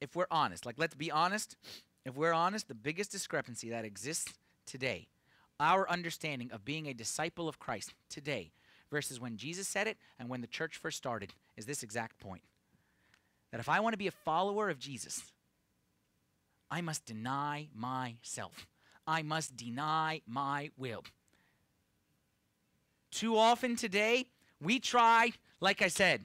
[0.00, 1.56] if we're honest, like let's be honest,
[2.04, 4.32] if we're honest, the biggest discrepancy that exists
[4.64, 5.08] today,
[5.58, 8.52] our understanding of being a disciple of Christ today
[8.90, 12.42] versus when Jesus said it and when the church first started is this exact point.
[13.50, 15.22] That if I want to be a follower of Jesus,
[16.70, 18.66] I must deny myself.
[19.06, 21.02] I must deny my will.
[23.10, 24.26] Too often today,
[24.60, 26.24] we try, like I said,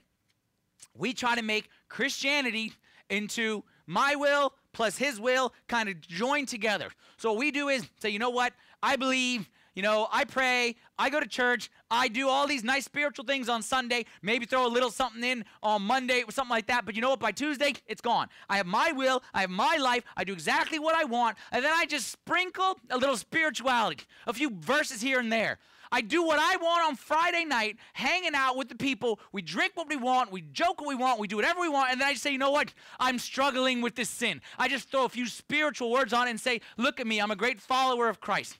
[0.95, 2.73] we try to make Christianity
[3.09, 6.89] into my will plus his will kind of joined together.
[7.17, 8.53] So what we do is say, you know what?
[8.83, 12.85] I believe, you know, I pray, I go to church, I do all these nice
[12.85, 16.67] spiritual things on Sunday, maybe throw a little something in on Monday, or something like
[16.67, 16.85] that.
[16.85, 17.19] But you know what?
[17.19, 18.29] By Tuesday, it's gone.
[18.49, 21.63] I have my will, I have my life, I do exactly what I want, and
[21.63, 25.59] then I just sprinkle a little spirituality, a few verses here and there.
[25.91, 29.19] I do what I want on Friday night, hanging out with the people.
[29.31, 31.91] We drink what we want, we joke what we want, we do whatever we want,
[31.91, 32.73] and then I just say, you know what?
[32.99, 34.41] I'm struggling with this sin.
[34.57, 37.31] I just throw a few spiritual words on it and say, look at me, I'm
[37.31, 38.57] a great follower of Christ.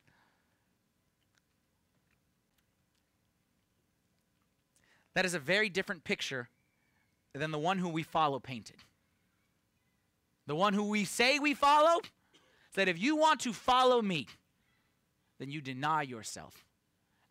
[5.15, 6.49] That is a very different picture
[7.33, 8.77] than the one who we follow painted.
[10.47, 12.01] The one who we say we follow
[12.73, 14.27] said, if you want to follow me,
[15.39, 16.63] then you deny yourself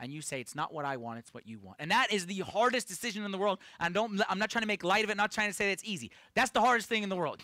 [0.00, 1.76] and you say it's not what I want, it's what you want.
[1.78, 3.58] And that is the hardest decision in the world.
[3.78, 5.72] And don't I'm not trying to make light of it, not trying to say that
[5.72, 6.10] it's easy.
[6.34, 7.42] That's the hardest thing in the world.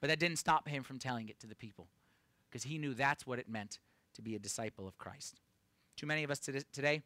[0.00, 1.88] But that didn't stop him from telling it to the people
[2.48, 3.78] because he knew that's what it meant
[4.14, 5.40] to be a disciple of Christ.
[5.96, 7.02] Too many of us today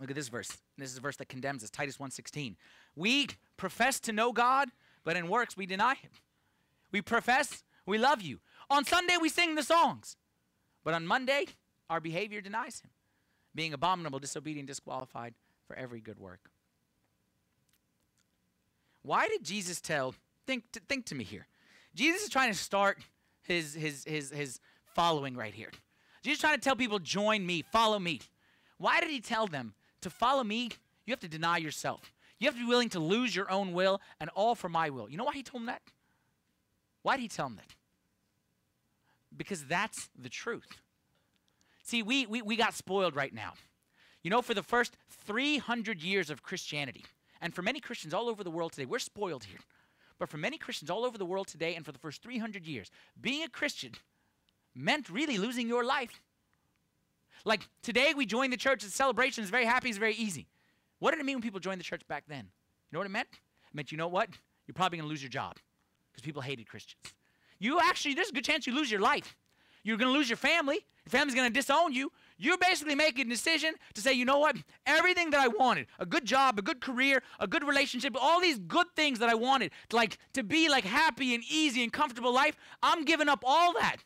[0.00, 0.50] Look at this verse.
[0.76, 1.70] This is a verse that condemns us.
[1.70, 2.56] Titus 1:16.
[2.94, 4.70] We profess to know God,
[5.04, 6.10] but in works we deny him.
[6.92, 8.40] We profess we love you.
[8.68, 10.16] On Sunday we sing the songs.
[10.84, 11.46] But on Monday
[11.88, 12.90] our behavior denies him,
[13.54, 15.34] being abominable, disobedient, disqualified
[15.66, 16.50] for every good work.
[19.02, 20.14] Why did Jesus tell
[20.46, 21.46] think to, think to me here.
[21.94, 22.98] Jesus is trying to start
[23.42, 24.60] his his his his
[24.94, 25.70] following right here.
[26.22, 28.20] Jesus trying to tell people join me, follow me.
[28.78, 29.74] Why did he tell them
[30.06, 30.70] to follow me,
[31.04, 32.12] you have to deny yourself.
[32.38, 35.10] You have to be willing to lose your own will and all for my will.
[35.10, 35.82] You know why he told them that?
[37.02, 37.74] Why did he tell them that?
[39.36, 40.68] Because that's the truth.
[41.82, 43.54] See, we, we, we got spoiled right now.
[44.22, 47.04] You know, for the first 300 years of Christianity,
[47.40, 49.60] and for many Christians all over the world today, we're spoiled here.
[50.18, 52.90] But for many Christians all over the world today, and for the first 300 years,
[53.20, 53.92] being a Christian
[54.72, 56.20] meant really losing your life.
[57.44, 58.82] Like today, we join the church.
[58.82, 59.88] The celebration is very happy.
[59.88, 60.46] It's very easy.
[60.98, 62.44] What did it mean when people joined the church back then?
[62.44, 63.28] You know what it meant?
[63.32, 64.28] It meant, you know what?
[64.66, 65.56] You're probably going to lose your job
[66.12, 67.02] because people hated Christians.
[67.58, 69.36] You actually, there's a good chance you lose your life.
[69.82, 70.84] You're going to lose your family.
[71.04, 72.10] Your family's going to disown you.
[72.38, 74.56] You're basically making a decision to say, you know what?
[74.84, 78.58] Everything that I wanted, a good job, a good career, a good relationship, all these
[78.58, 82.56] good things that I wanted, like to be like happy and easy and comfortable life,
[82.82, 83.98] I'm giving up all that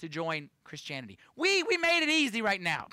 [0.00, 1.18] to join Christianity.
[1.36, 2.88] We, we made it easy right now.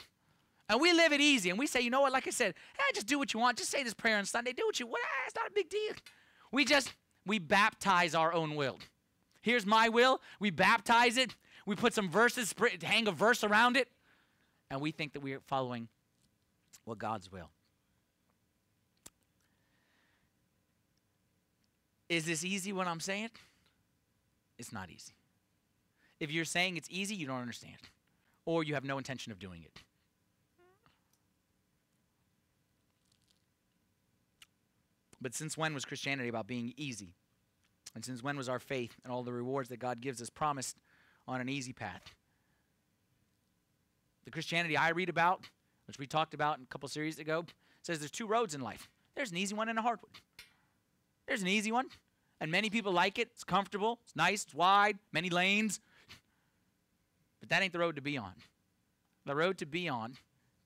[0.69, 1.49] And we live it easy.
[1.49, 3.57] And we say, you know what, like I said, hey, just do what you want.
[3.57, 4.51] Just say this prayer on Sunday.
[4.51, 5.03] Do what you want.
[5.25, 5.93] It's not a big deal.
[6.51, 6.93] We just,
[7.25, 8.77] we baptize our own will.
[9.41, 10.21] Here's my will.
[10.39, 11.35] We baptize it.
[11.65, 13.87] We put some verses, hang a verse around it.
[14.69, 15.87] And we think that we are following
[16.83, 17.49] what God's will.
[22.09, 23.29] Is this easy what I'm saying?
[24.57, 25.16] It's not easy.
[26.19, 27.77] If you're saying it's easy, you don't understand,
[28.45, 29.81] or you have no intention of doing it.
[35.19, 37.15] But since when was Christianity about being easy?
[37.95, 40.77] And since when was our faith and all the rewards that God gives us promised
[41.27, 42.13] on an easy path?
[44.25, 45.41] The Christianity I read about,
[45.87, 47.45] which we talked about a couple series ago,
[47.81, 48.89] says there's two roads in life.
[49.15, 50.11] There's an easy one and a hard one.
[51.27, 51.87] There's an easy one,
[52.39, 53.29] and many people like it.
[53.33, 55.79] It's comfortable, it's nice, it's wide, many lanes.
[57.39, 58.33] But that ain't the road to be on.
[59.25, 60.15] The road to be on,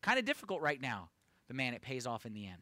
[0.02, 1.10] kind of difficult right now,
[1.48, 2.62] but man, it pays off in the end.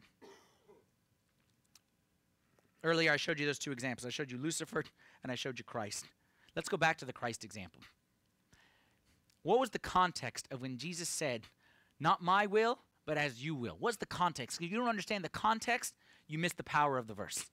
[2.82, 4.06] Earlier, I showed you those two examples.
[4.06, 4.84] I showed you Lucifer
[5.22, 6.06] and I showed you Christ.
[6.56, 7.82] Let's go back to the Christ example.
[9.42, 11.42] What was the context of when Jesus said,
[11.98, 13.76] Not my will, but as you will?
[13.78, 14.60] What's the context?
[14.60, 15.94] If you don't understand the context,
[16.26, 17.46] you miss the power of the verse.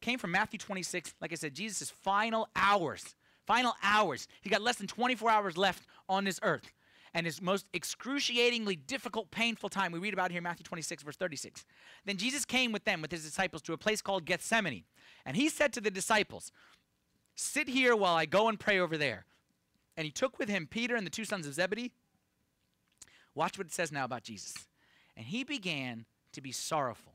[0.00, 1.14] came from Matthew 26.
[1.20, 3.14] Like I said, Jesus' final hours.
[3.46, 4.28] Final hours.
[4.40, 6.72] He got less than 24 hours left on this earth.
[7.14, 11.16] And his most excruciatingly difficult, painful time, we read about here in Matthew 26, verse
[11.16, 11.66] 36.
[12.06, 14.84] Then Jesus came with them, with his disciples, to a place called Gethsemane.
[15.26, 16.52] And he said to the disciples,
[17.34, 19.26] Sit here while I go and pray over there.
[19.96, 21.92] And he took with him Peter and the two sons of Zebedee.
[23.34, 24.54] Watch what it says now about Jesus.
[25.16, 27.14] And he began to be sorrowful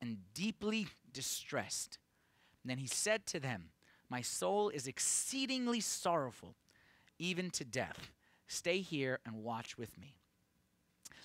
[0.00, 1.98] and deeply distressed.
[2.62, 3.70] And then he said to them,
[4.08, 6.54] My soul is exceedingly sorrowful,
[7.18, 8.10] even to death.
[8.46, 10.14] Stay here and watch with me.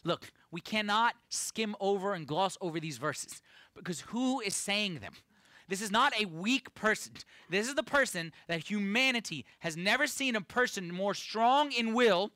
[0.03, 3.41] Look, we cannot skim over and gloss over these verses
[3.75, 5.13] because who is saying them?
[5.67, 7.13] This is not a weak person.
[7.49, 12.31] This is the person that humanity has never seen a person more strong in will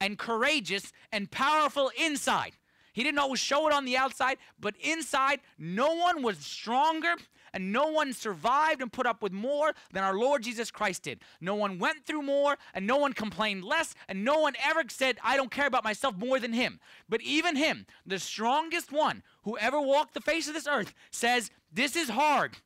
[0.00, 2.52] and courageous and powerful inside.
[2.92, 7.14] He didn't always show it on the outside, but inside, no one was stronger
[7.58, 11.18] and no one survived and put up with more than our Lord Jesus Christ did.
[11.40, 15.18] No one went through more and no one complained less, and no one ever said,
[15.24, 16.78] I don't care about myself more than him.
[17.08, 21.50] But even him, the strongest one who ever walked the face of this earth, says,
[21.72, 22.58] This is hard.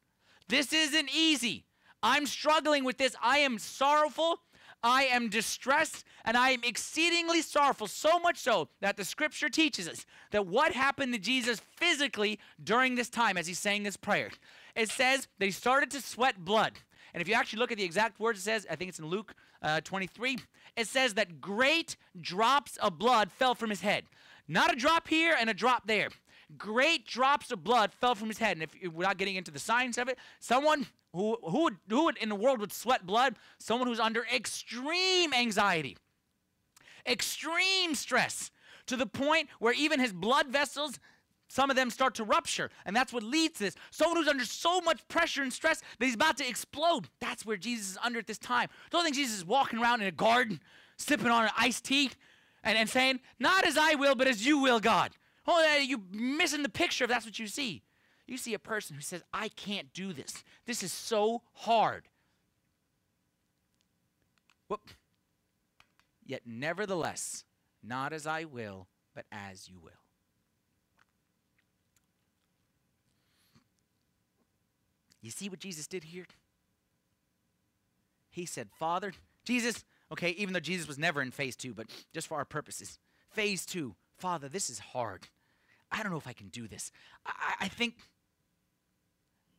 [0.49, 1.65] This isn't easy.
[2.03, 3.17] I'm struggling with this.
[3.23, 4.41] I am sorrowful.
[4.83, 9.89] I am distressed and I am exceedingly sorrowful, so much so that the scripture teaches
[9.89, 14.31] us that what happened to Jesus physically during this time as he's saying this prayer.
[14.75, 16.73] It says they started to sweat blood.
[17.15, 19.07] And if you actually look at the exact words, it says, I think it's in
[19.07, 20.39] Luke uh, 23,
[20.77, 24.05] it says that great drops of blood fell from his head.
[24.49, 26.09] Not a drop here and a drop there.
[26.57, 28.57] Great drops of blood fell from his head.
[28.57, 32.05] And if we're not getting into the science of it, someone who, who, would, who
[32.05, 33.37] would in the world would sweat blood?
[33.59, 35.97] Someone who's under extreme anxiety,
[37.07, 38.51] extreme stress,
[38.87, 40.99] to the point where even his blood vessels
[41.53, 43.75] some of them start to rupture, and that's what leads to this.
[43.91, 47.11] Someone who's under so much pressure and stress that he's about to explode.
[47.21, 48.71] That's where Jesus is under at this time.
[48.89, 50.63] Don't think Jesus is walking around in a garden,
[50.97, 52.11] sipping on an iced tea,
[52.65, 55.11] and, and saying, Not as I will, but as you will, God.
[55.47, 57.83] Oh, you're missing the picture if that's what you see.
[58.27, 60.43] You see a person who says, I can't do this.
[60.65, 62.09] This is so hard.
[64.69, 64.89] Whoop.
[66.25, 67.45] Yet, nevertheless,
[67.83, 70.02] not as I will, but as you will.
[75.23, 76.27] You see what Jesus did here?
[78.31, 79.13] He said, Father,
[79.45, 82.99] Jesus, okay, even though Jesus was never in phase two, but just for our purposes,
[83.31, 85.29] phase two, Father, this is hard.
[85.91, 86.91] I don't know if I can do this.
[87.25, 87.95] I, I think,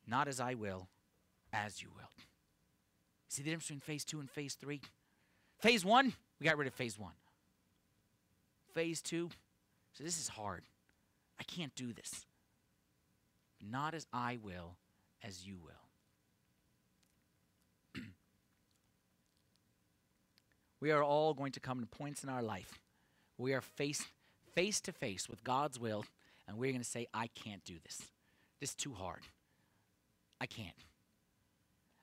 [0.08, 0.88] not as I will,
[1.54, 2.10] as you will.
[3.30, 4.82] See the difference between phase two and phase three?
[5.60, 7.14] Phase one, we got rid of phase one.
[8.74, 9.30] Phase two,
[9.94, 10.64] so this is hard.
[11.40, 12.26] I can't do this.
[13.62, 14.76] Not as I will,
[15.24, 15.72] as you will.
[20.80, 22.80] we are all going to come to points in our life
[23.38, 24.06] we are face
[24.54, 26.06] face to face with God's will
[26.48, 28.02] and we're going to say I can't do this.
[28.60, 29.22] This is too hard.
[30.40, 30.76] I can't.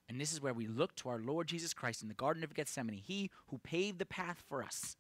[0.08, 2.54] And this is where we look to our Lord Jesus Christ in the Garden of
[2.54, 4.96] Gethsemane, He who paved the path for us.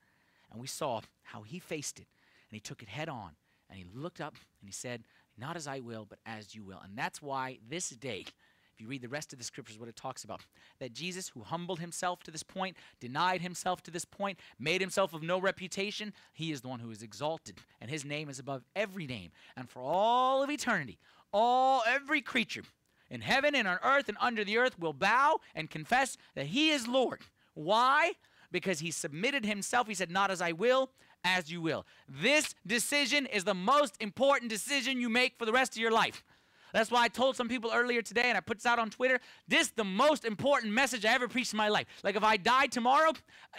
[0.52, 2.06] And we saw how He faced it,
[2.48, 3.30] and He took it head on,
[3.68, 5.02] and He looked up and He said,
[5.40, 6.80] not as I will, but as you will.
[6.84, 9.96] And that's why this day, if you read the rest of the scriptures, what it
[9.96, 10.42] talks about,
[10.78, 15.12] that Jesus, who humbled himself to this point, denied himself to this point, made himself
[15.12, 18.64] of no reputation, he is the one who is exalted, and his name is above
[18.76, 19.30] every name.
[19.56, 20.98] And for all of eternity,
[21.32, 22.62] all every creature
[23.10, 26.70] in heaven and on earth and under the earth will bow and confess that he
[26.70, 27.20] is Lord.
[27.54, 28.12] Why?
[28.52, 29.88] Because he submitted himself.
[29.88, 30.90] He said, Not as I will,
[31.24, 31.86] as you will.
[32.08, 36.24] This decision is the most important decision you make for the rest of your life.
[36.72, 39.18] That's why I told some people earlier today, and I put this out on Twitter.
[39.48, 41.86] This is the most important message I ever preached in my life.
[42.04, 43.12] Like if I die tomorrow,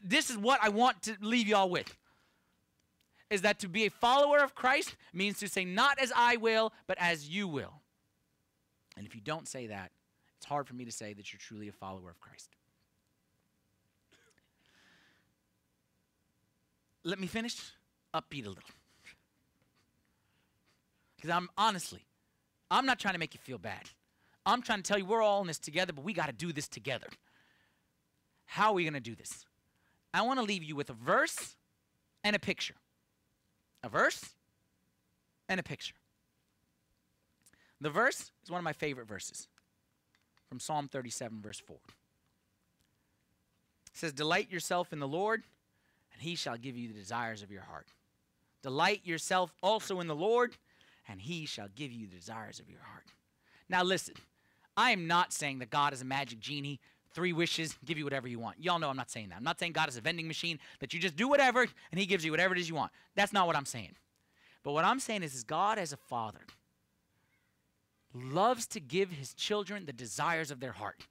[0.04, 1.98] this is what I want to leave y'all with.
[3.30, 6.74] Is that to be a follower of Christ means to say, not as I will,
[6.88, 7.82] but as you will.
[8.98, 9.92] And if you don't say that,
[10.38, 12.50] it's hard for me to say that you're truly a follower of Christ.
[17.04, 17.58] Let me finish
[18.14, 18.64] upbeat a little.
[21.16, 22.06] Because I'm honestly,
[22.70, 23.84] I'm not trying to make you feel bad.
[24.46, 26.52] I'm trying to tell you we're all in this together, but we got to do
[26.52, 27.08] this together.
[28.46, 29.46] How are we going to do this?
[30.14, 31.56] I want to leave you with a verse
[32.24, 32.76] and a picture.
[33.84, 34.22] A verse
[35.48, 35.94] and a picture.
[37.80, 39.48] The verse is one of my favorite verses
[40.50, 41.78] from Psalm 37, verse 4.
[43.88, 45.44] It says, Delight yourself in the Lord
[46.22, 47.88] and he shall give you the desires of your heart.
[48.62, 50.56] Delight yourself also in the Lord,
[51.08, 53.06] and he shall give you the desires of your heart.
[53.68, 54.14] Now, listen,
[54.78, 56.80] I am not saying that God is a magic genie,
[57.12, 58.60] three wishes, give you whatever you want.
[58.60, 59.38] Y'all know I'm not saying that.
[59.38, 62.06] I'm not saying God is a vending machine that you just do whatever and he
[62.06, 62.92] gives you whatever it is you want.
[63.16, 63.96] That's not what I'm saying.
[64.62, 66.46] But what I'm saying is, is God as a father
[68.14, 71.02] loves to give his children the desires of their heart.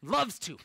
[0.00, 0.58] Loves to.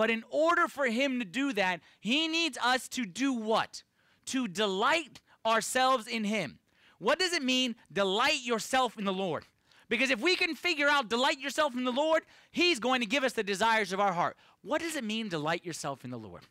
[0.00, 3.82] But in order for him to do that, he needs us to do what?
[4.24, 6.58] To delight ourselves in him.
[6.98, 9.44] What does it mean, delight yourself in the Lord?
[9.90, 13.24] Because if we can figure out delight yourself in the Lord, he's going to give
[13.24, 14.38] us the desires of our heart.
[14.62, 16.44] What does it mean, delight yourself in the Lord?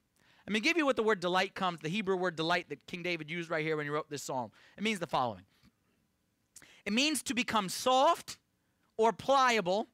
[0.46, 3.02] Let me give you what the word delight comes, the Hebrew word delight that King
[3.02, 4.52] David used right here when he wrote this psalm.
[4.78, 5.46] It means the following
[6.86, 8.38] it means to become soft
[8.96, 9.88] or pliable,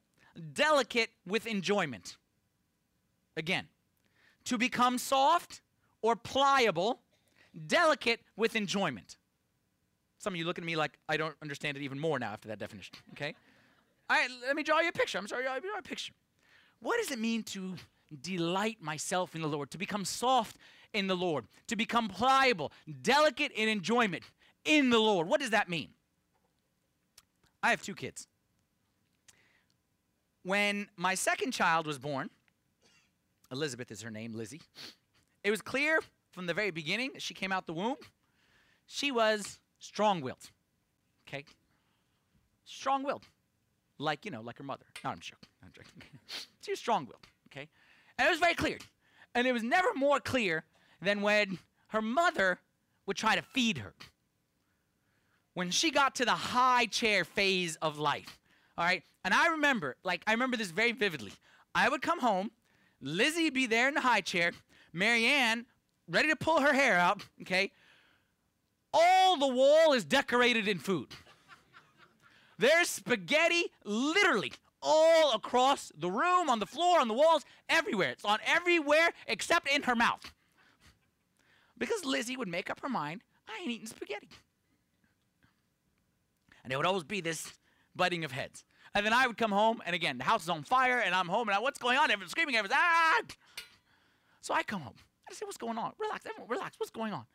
[0.52, 2.18] delicate with enjoyment.
[3.36, 3.68] Again,
[4.44, 5.60] to become soft
[6.02, 7.00] or pliable,
[7.66, 9.16] delicate with enjoyment.
[10.18, 12.48] Some of you look at me like I don't understand it even more now after
[12.48, 12.94] that definition.
[13.12, 13.34] Okay?
[14.10, 15.18] All right, let me draw you a picture.
[15.18, 16.12] I'm sorry, I'll draw a picture.
[16.80, 17.74] What does it mean to
[18.22, 20.56] delight myself in the Lord, to become soft
[20.92, 22.72] in the Lord, to become pliable,
[23.02, 24.22] delicate in enjoyment
[24.64, 25.28] in the Lord?
[25.28, 25.88] What does that mean?
[27.62, 28.28] I have two kids.
[30.44, 32.30] When my second child was born,
[33.50, 34.60] Elizabeth is her name, Lizzie,
[35.44, 37.96] it was clear from the very beginning that she came out the womb,
[38.84, 40.50] she was strong willed.
[41.26, 41.44] Okay?
[42.64, 43.24] Strong willed.
[43.98, 44.84] Like, you know, like her mother.
[45.02, 45.48] No, I'm joking.
[45.62, 46.02] I'm joking.
[46.62, 47.26] she was strong willed.
[47.50, 47.68] Okay?
[48.18, 48.78] And it was very clear.
[49.34, 50.64] And it was never more clear
[51.00, 52.58] than when her mother
[53.06, 53.94] would try to feed her.
[55.54, 58.38] When she got to the high chair phase of life.
[58.76, 59.02] All right?
[59.24, 61.32] And I remember, like, I remember this very vividly.
[61.74, 62.50] I would come home,
[63.06, 64.50] Lizzie be there in the high chair,
[64.92, 65.64] Marianne
[66.08, 67.70] ready to pull her hair out, okay?
[68.92, 71.06] All the wall is decorated in food.
[72.58, 74.52] There's spaghetti literally
[74.82, 78.10] all across the room, on the floor, on the walls, everywhere.
[78.10, 80.32] It's on everywhere except in her mouth.
[81.78, 84.28] Because Lizzie would make up her mind, I ain't eating spaghetti.
[86.64, 87.52] And there would always be this
[87.94, 88.64] butting of heads.
[88.96, 91.28] And then I would come home, and again, the house is on fire, and I'm
[91.28, 92.10] home, and I, what's going on?
[92.10, 93.20] Everyone's screaming, everyone's ah!
[94.40, 94.94] So I come home.
[95.30, 95.92] I say, what's going on?
[95.98, 96.80] Relax, everyone, relax.
[96.80, 97.26] What's going on?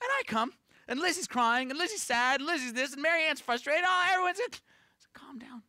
[0.00, 0.54] And I come,
[0.88, 3.84] and Lizzie's crying, and Lizzie's sad, and Lizzie's this, and Marianne's frustrated.
[3.86, 4.62] Oh, everyone's it.
[4.98, 5.62] So calm down.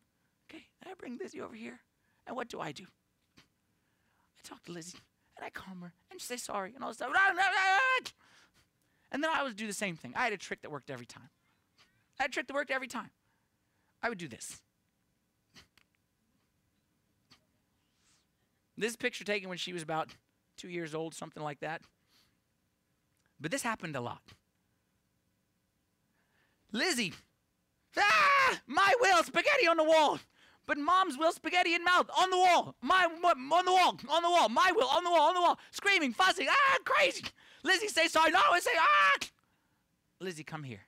[0.50, 1.80] Okay, I bring Lizzie over here,
[2.26, 2.84] and what do I do?
[3.38, 5.00] I talk to Lizzie,
[5.36, 7.12] and I calm her, and she say sorry, and all this stuff.
[9.12, 10.14] And then I would do the same thing.
[10.16, 11.28] I had a trick that worked every time.
[12.18, 13.10] I had a trick that worked every time.
[14.02, 14.62] I would do this.
[18.76, 20.10] This picture taken when she was about
[20.56, 21.82] two years old, something like that.
[23.40, 24.22] But this happened a lot.
[26.72, 27.12] Lizzie,
[27.96, 30.18] ah, my will, spaghetti on the wall.
[30.66, 32.74] But mom's will, spaghetti in mouth, on the wall.
[32.82, 34.48] My, on the wall, on the wall.
[34.48, 35.58] My will, on the wall, on the wall.
[35.70, 37.24] Screaming, fussing, ah, crazy.
[37.62, 38.32] Lizzie, say sorry.
[38.32, 39.18] No, I say, ah.
[40.20, 40.80] Lizzie, come here.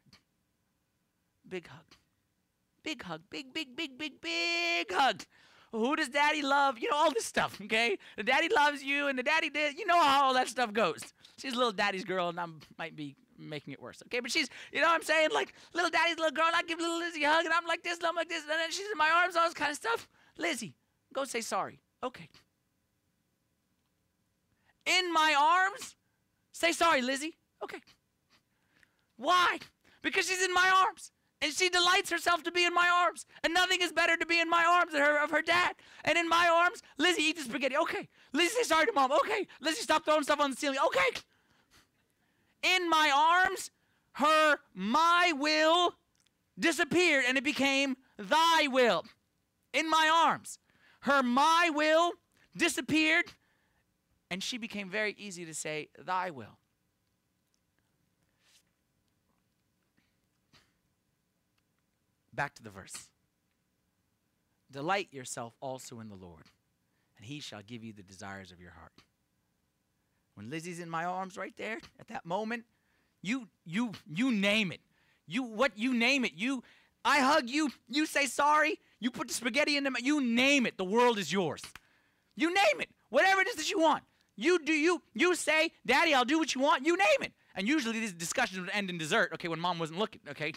[1.49, 1.85] Big hug.
[2.83, 3.23] Big hug.
[3.31, 5.23] Big, big, big, big, big hug.
[5.73, 6.79] Who does daddy love?
[6.79, 7.99] You know, all this stuff, okay?
[8.17, 9.79] The daddy loves you and the daddy did.
[9.79, 11.03] You know how all that stuff goes.
[11.37, 12.47] She's a little daddy's girl and I
[12.79, 14.21] might be making it worse, okay?
[14.21, 15.31] But she's, you know what I'm saying?
[15.33, 17.83] Like, little daddy's little girl and I give little Lizzie a hug and I'm like
[17.83, 19.77] this and I'm like this and then she's in my arms, all this kind of
[19.77, 20.09] stuff.
[20.37, 20.75] Lizzie,
[21.13, 21.81] go say sorry.
[22.03, 22.29] Okay.
[24.87, 25.97] In my arms?
[26.53, 27.37] Say sorry, Lizzie.
[27.63, 27.79] Okay.
[29.17, 29.59] Why?
[30.03, 31.13] Because she's in my arms.
[31.41, 33.25] And she delights herself to be in my arms.
[33.45, 35.75] And nothing is better to be in my arms than her of her dad.
[36.05, 37.77] And in my arms, Lizzie eats the spaghetti.
[37.77, 38.09] Okay.
[38.33, 39.13] Lizzie say sorry to mom.
[39.13, 39.47] Okay.
[39.61, 40.79] Lizzie stop throwing stuff on the ceiling.
[40.87, 41.21] Okay.
[42.63, 43.71] In my arms,
[44.13, 45.95] her my will
[46.59, 49.05] disappeared and it became thy will.
[49.73, 50.59] In my arms.
[51.03, 52.15] Her my will
[52.57, 53.27] disappeared
[54.31, 56.58] and she became very easy to say, thy will.
[62.39, 62.95] Back to the verse.
[64.71, 66.45] Delight yourself also in the Lord,
[67.17, 68.93] and he shall give you the desires of your heart.
[70.35, 72.63] When Lizzie's in my arms right there at that moment,
[73.23, 74.79] you you you name it.
[75.27, 76.31] You what you name it.
[76.37, 76.63] You
[77.05, 80.79] I hug you, you say sorry, you put the spaghetti in them, you name it.
[80.79, 81.63] The world is yours.
[82.37, 82.89] You name it.
[83.11, 84.05] Whatever it is that you want.
[84.37, 87.33] You do you you say, Daddy, I'll do what you want, you name it.
[87.57, 90.53] And usually these discussions would end in dessert, okay, when mom wasn't looking, okay?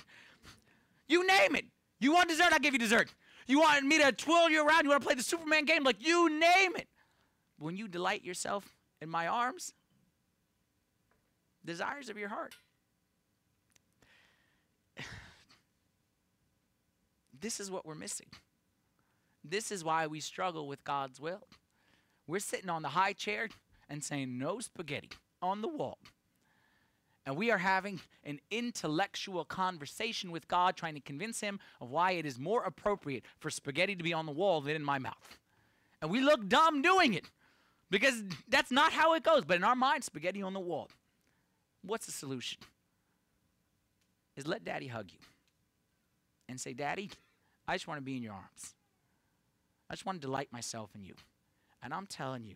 [1.12, 1.66] You name it.
[2.00, 2.54] You want dessert?
[2.54, 3.14] I'll give you dessert.
[3.46, 4.86] You want me to twirl you around?
[4.86, 5.84] You want to play the Superman game?
[5.84, 6.88] Like, you name it.
[7.60, 8.66] When you delight yourself
[9.02, 9.74] in my arms,
[11.66, 12.56] desires of your heart.
[17.38, 18.28] This is what we're missing.
[19.44, 21.48] This is why we struggle with God's will.
[22.28, 23.50] We're sitting on the high chair
[23.90, 25.10] and saying, no spaghetti
[25.42, 25.98] on the wall.
[27.26, 32.14] And we are having an intellectual conversation with God, trying to convince Him of why
[32.14, 35.38] it is more appropriate for spaghetti to be on the wall than in my mouth.
[36.02, 37.30] And we look dumb doing it
[37.92, 39.46] because that's not how it goes.
[39.46, 40.90] But in our mind, spaghetti on the wall.
[41.84, 42.60] What's the solution?
[44.36, 45.20] Is let daddy hug you
[46.50, 47.12] and say, Daddy,
[47.68, 48.74] I just want to be in your arms.
[49.90, 51.14] I just want to delight myself in you.
[51.84, 52.56] And I'm telling you,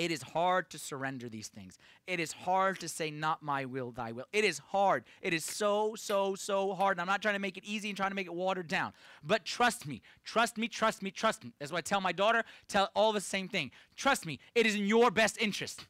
[0.00, 1.76] it is hard to surrender these things.
[2.06, 4.24] It is hard to say, Not my will, thy will.
[4.32, 5.04] It is hard.
[5.20, 6.94] It is so, so, so hard.
[6.94, 8.94] And I'm not trying to make it easy and trying to make it watered down.
[9.22, 11.52] But trust me, trust me, trust me, trust me.
[11.58, 13.72] That's what I tell my daughter, tell all the same thing.
[13.94, 15.86] Trust me, it is in your best interest.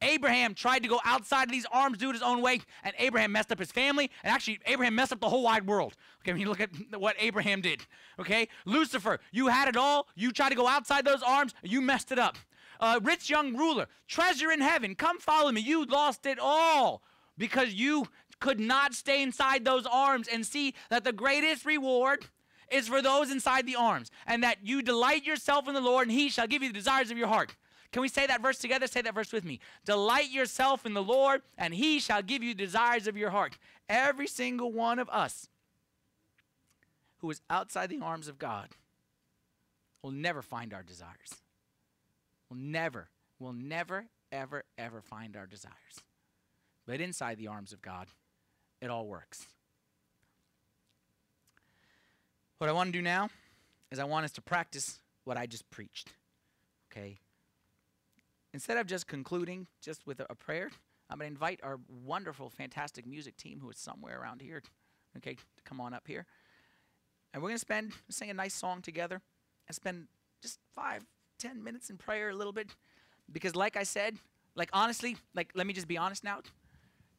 [0.00, 3.32] Abraham tried to go outside of these arms, do it his own way, and Abraham
[3.32, 5.94] messed up his family, and actually, Abraham messed up the whole wide world.
[6.22, 7.82] Okay, when you look at what Abraham did.
[8.18, 12.12] Okay, Lucifer, you had it all, you tried to go outside those arms, you messed
[12.12, 12.38] it up.
[12.80, 15.60] Uh, rich young ruler, treasure in heaven, come follow me.
[15.60, 17.02] You lost it all
[17.38, 18.06] because you
[18.40, 22.26] could not stay inside those arms and see that the greatest reward
[22.70, 26.16] is for those inside the arms, and that you delight yourself in the Lord, and
[26.16, 27.54] He shall give you the desires of your heart.
[27.92, 28.86] Can we say that verse together?
[28.86, 29.60] Say that verse with me.
[29.84, 33.56] Delight yourself in the Lord, and he shall give you desires of your heart.
[33.88, 35.48] Every single one of us
[37.18, 38.68] who is outside the arms of God
[40.02, 41.42] will never find our desires.
[42.48, 45.74] Will never, we'll never, ever, ever find our desires.
[46.86, 48.08] But inside the arms of God,
[48.80, 49.46] it all works.
[52.58, 53.28] What I want to do now
[53.90, 56.10] is I want us to practice what I just preached.
[56.90, 57.18] Okay?
[58.54, 60.70] Instead of just concluding just with a, a prayer,
[61.10, 64.62] I'm going to invite our wonderful, fantastic music team who is somewhere around here,
[65.16, 66.26] okay, to come on up here.
[67.32, 69.20] And we're going to spend, sing a nice song together
[69.68, 70.06] and spend
[70.42, 71.04] just five,
[71.38, 72.74] ten minutes in prayer a little bit.
[73.32, 74.16] Because, like I said,
[74.54, 76.40] like honestly, like let me just be honest now.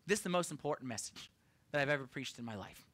[0.06, 1.30] This is the most important message
[1.72, 2.86] that I've ever preached in my life.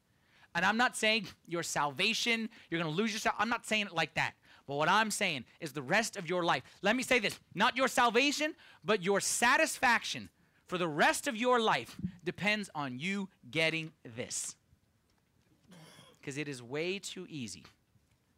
[0.55, 3.35] And I'm not saying your salvation, you're going to lose yourself.
[3.39, 4.33] I'm not saying it like that.
[4.67, 6.63] But what I'm saying is the rest of your life.
[6.81, 10.29] Let me say this not your salvation, but your satisfaction
[10.67, 14.55] for the rest of your life depends on you getting this.
[16.19, 17.63] Because it is way too easy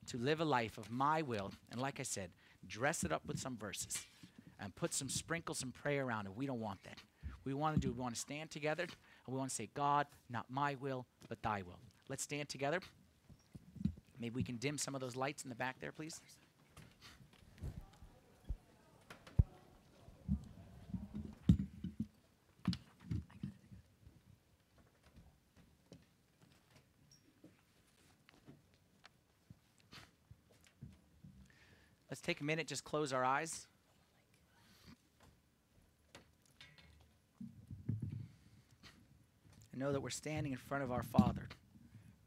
[0.08, 1.52] to live a life of my will.
[1.72, 2.32] And like I said,
[2.68, 4.00] dress it up with some verses
[4.60, 6.36] and put some sprinkle some prayer around it.
[6.36, 7.00] We don't want that.
[7.44, 10.08] We want to do, we want to stand together and we want to say, God,
[10.30, 11.80] not my will, but thy will.
[12.10, 12.80] Let's stand together.
[14.20, 16.22] Maybe we can dim some of those lights in the back there, please.
[32.26, 33.68] Take a minute, just close our eyes.
[39.72, 41.48] And know that we're standing in front of our Father,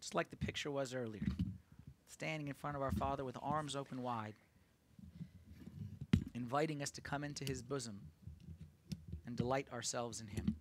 [0.00, 1.26] just like the picture was earlier
[2.18, 4.34] standing in front of our Father with arms open wide,
[6.34, 8.00] inviting us to come into His bosom
[9.24, 10.56] and delight ourselves in Him.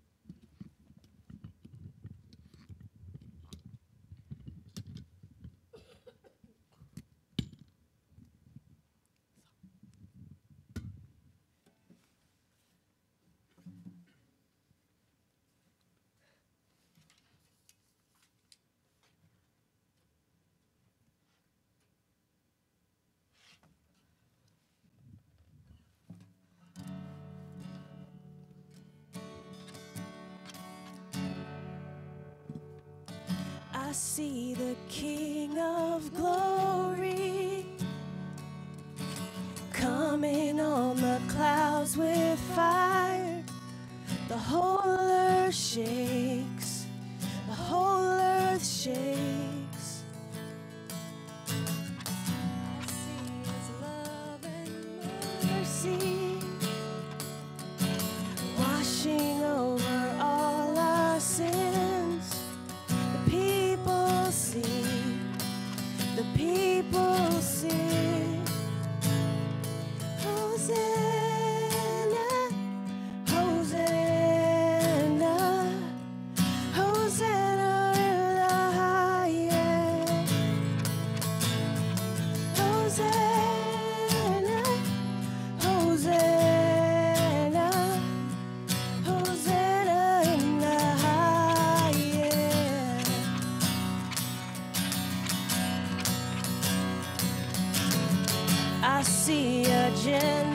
[98.89, 100.47] I see a generation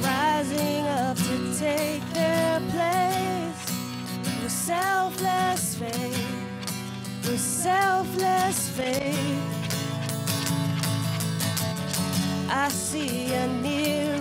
[0.00, 3.66] rising up to take their place
[4.40, 6.52] with selfless faith,
[7.24, 9.74] with selfless faith.
[12.48, 14.17] I see a near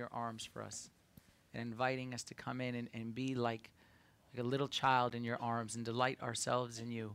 [0.00, 0.88] your arms for us
[1.52, 3.70] and inviting us to come in and, and be like,
[4.32, 7.14] like a little child in your arms and delight ourselves in you.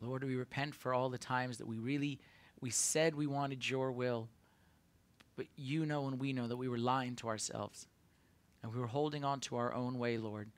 [0.00, 2.20] Lord, we repent for all the times that we really
[2.60, 4.28] we said we wanted your will,
[5.34, 7.88] but you know and we know that we were lying to ourselves
[8.62, 10.50] and we were holding on to our own way, Lord.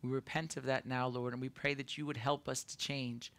[0.00, 2.76] We repent of that now, Lord, and we pray that you would help us to
[2.76, 3.32] change.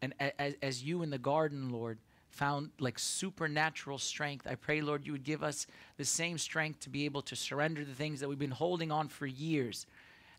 [0.00, 1.98] And as, as you in the garden, Lord,
[2.32, 5.66] found like supernatural strength, I pray, Lord, you would give us
[5.96, 9.08] the same strength to be able to surrender the things that we've been holding on
[9.08, 9.86] for years.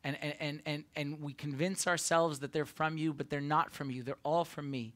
[0.04, 3.72] And, and, and, and, and we convince ourselves that they're from you, but they're not
[3.72, 4.04] from you.
[4.04, 4.94] They're all from me.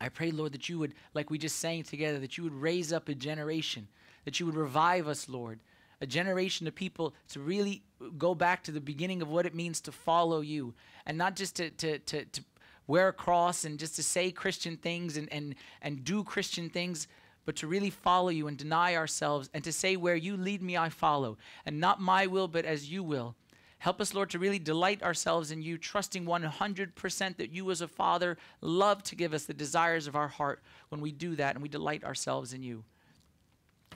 [0.00, 2.92] I pray, Lord, that you would, like we just sang together, that you would raise
[2.92, 3.88] up a generation,
[4.24, 5.60] that you would revive us, Lord,
[6.00, 7.82] a generation of people to really
[8.18, 10.74] go back to the beginning of what it means to follow you,
[11.06, 12.44] and not just to to to, to
[12.86, 17.08] wear a cross and just to say Christian things and and and do Christian things.
[17.44, 20.76] But to really follow you and deny ourselves and to say, Where you lead me,
[20.76, 21.38] I follow.
[21.64, 23.36] And not my will, but as you will.
[23.78, 27.88] Help us, Lord, to really delight ourselves in you, trusting 100% that you, as a
[27.88, 31.62] father, love to give us the desires of our heart when we do that and
[31.62, 32.82] we delight ourselves in you.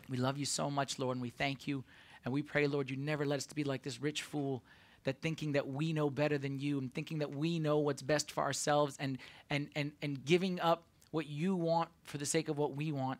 [0.08, 1.82] We love you so much, Lord, and we thank you.
[2.24, 4.62] And we pray, Lord, you never let us to be like this rich fool
[5.04, 8.30] that thinking that we know better than you and thinking that we know what's best
[8.30, 12.58] for ourselves and and and and giving up what you want for the sake of
[12.58, 13.18] what we want,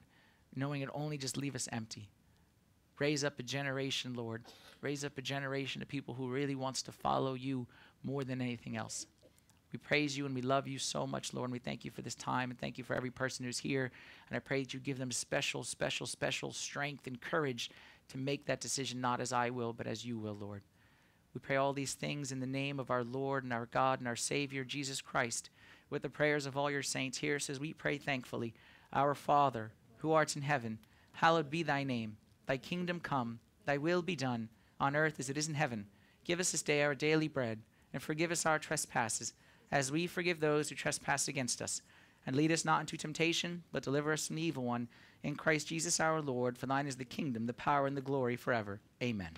[0.54, 2.08] knowing it only just leave us empty.
[2.98, 4.44] Raise up a generation, Lord.
[4.80, 7.66] Raise up a generation of people who really wants to follow you
[8.02, 9.06] more than anything else.
[9.72, 11.48] We praise you and we love you so much, Lord.
[11.48, 13.90] And we thank you for this time and thank you for every person who's here.
[14.28, 17.70] And I pray that you give them special, special, special strength and courage
[18.08, 20.62] to make that decision, not as I will, but as you will, Lord.
[21.34, 24.08] We pray all these things in the name of our Lord and our God and
[24.08, 25.50] our Savior, Jesus Christ,
[25.88, 27.18] with the prayers of all your saints.
[27.18, 28.54] Here says, We pray thankfully,
[28.92, 30.78] Our Father, who art in heaven,
[31.12, 32.16] hallowed be thy name.
[32.46, 34.48] Thy kingdom come, thy will be done,
[34.80, 35.86] on earth as it is in heaven.
[36.24, 37.60] Give us this day our daily bread,
[37.92, 39.32] and forgive us our trespasses,
[39.70, 41.82] as we forgive those who trespass against us.
[42.26, 44.88] And lead us not into temptation, but deliver us from the evil one.
[45.22, 46.58] in Christ Jesus our Lord.
[46.58, 48.80] For thine is the kingdom, the power, and the glory forever.
[49.02, 49.30] Amen.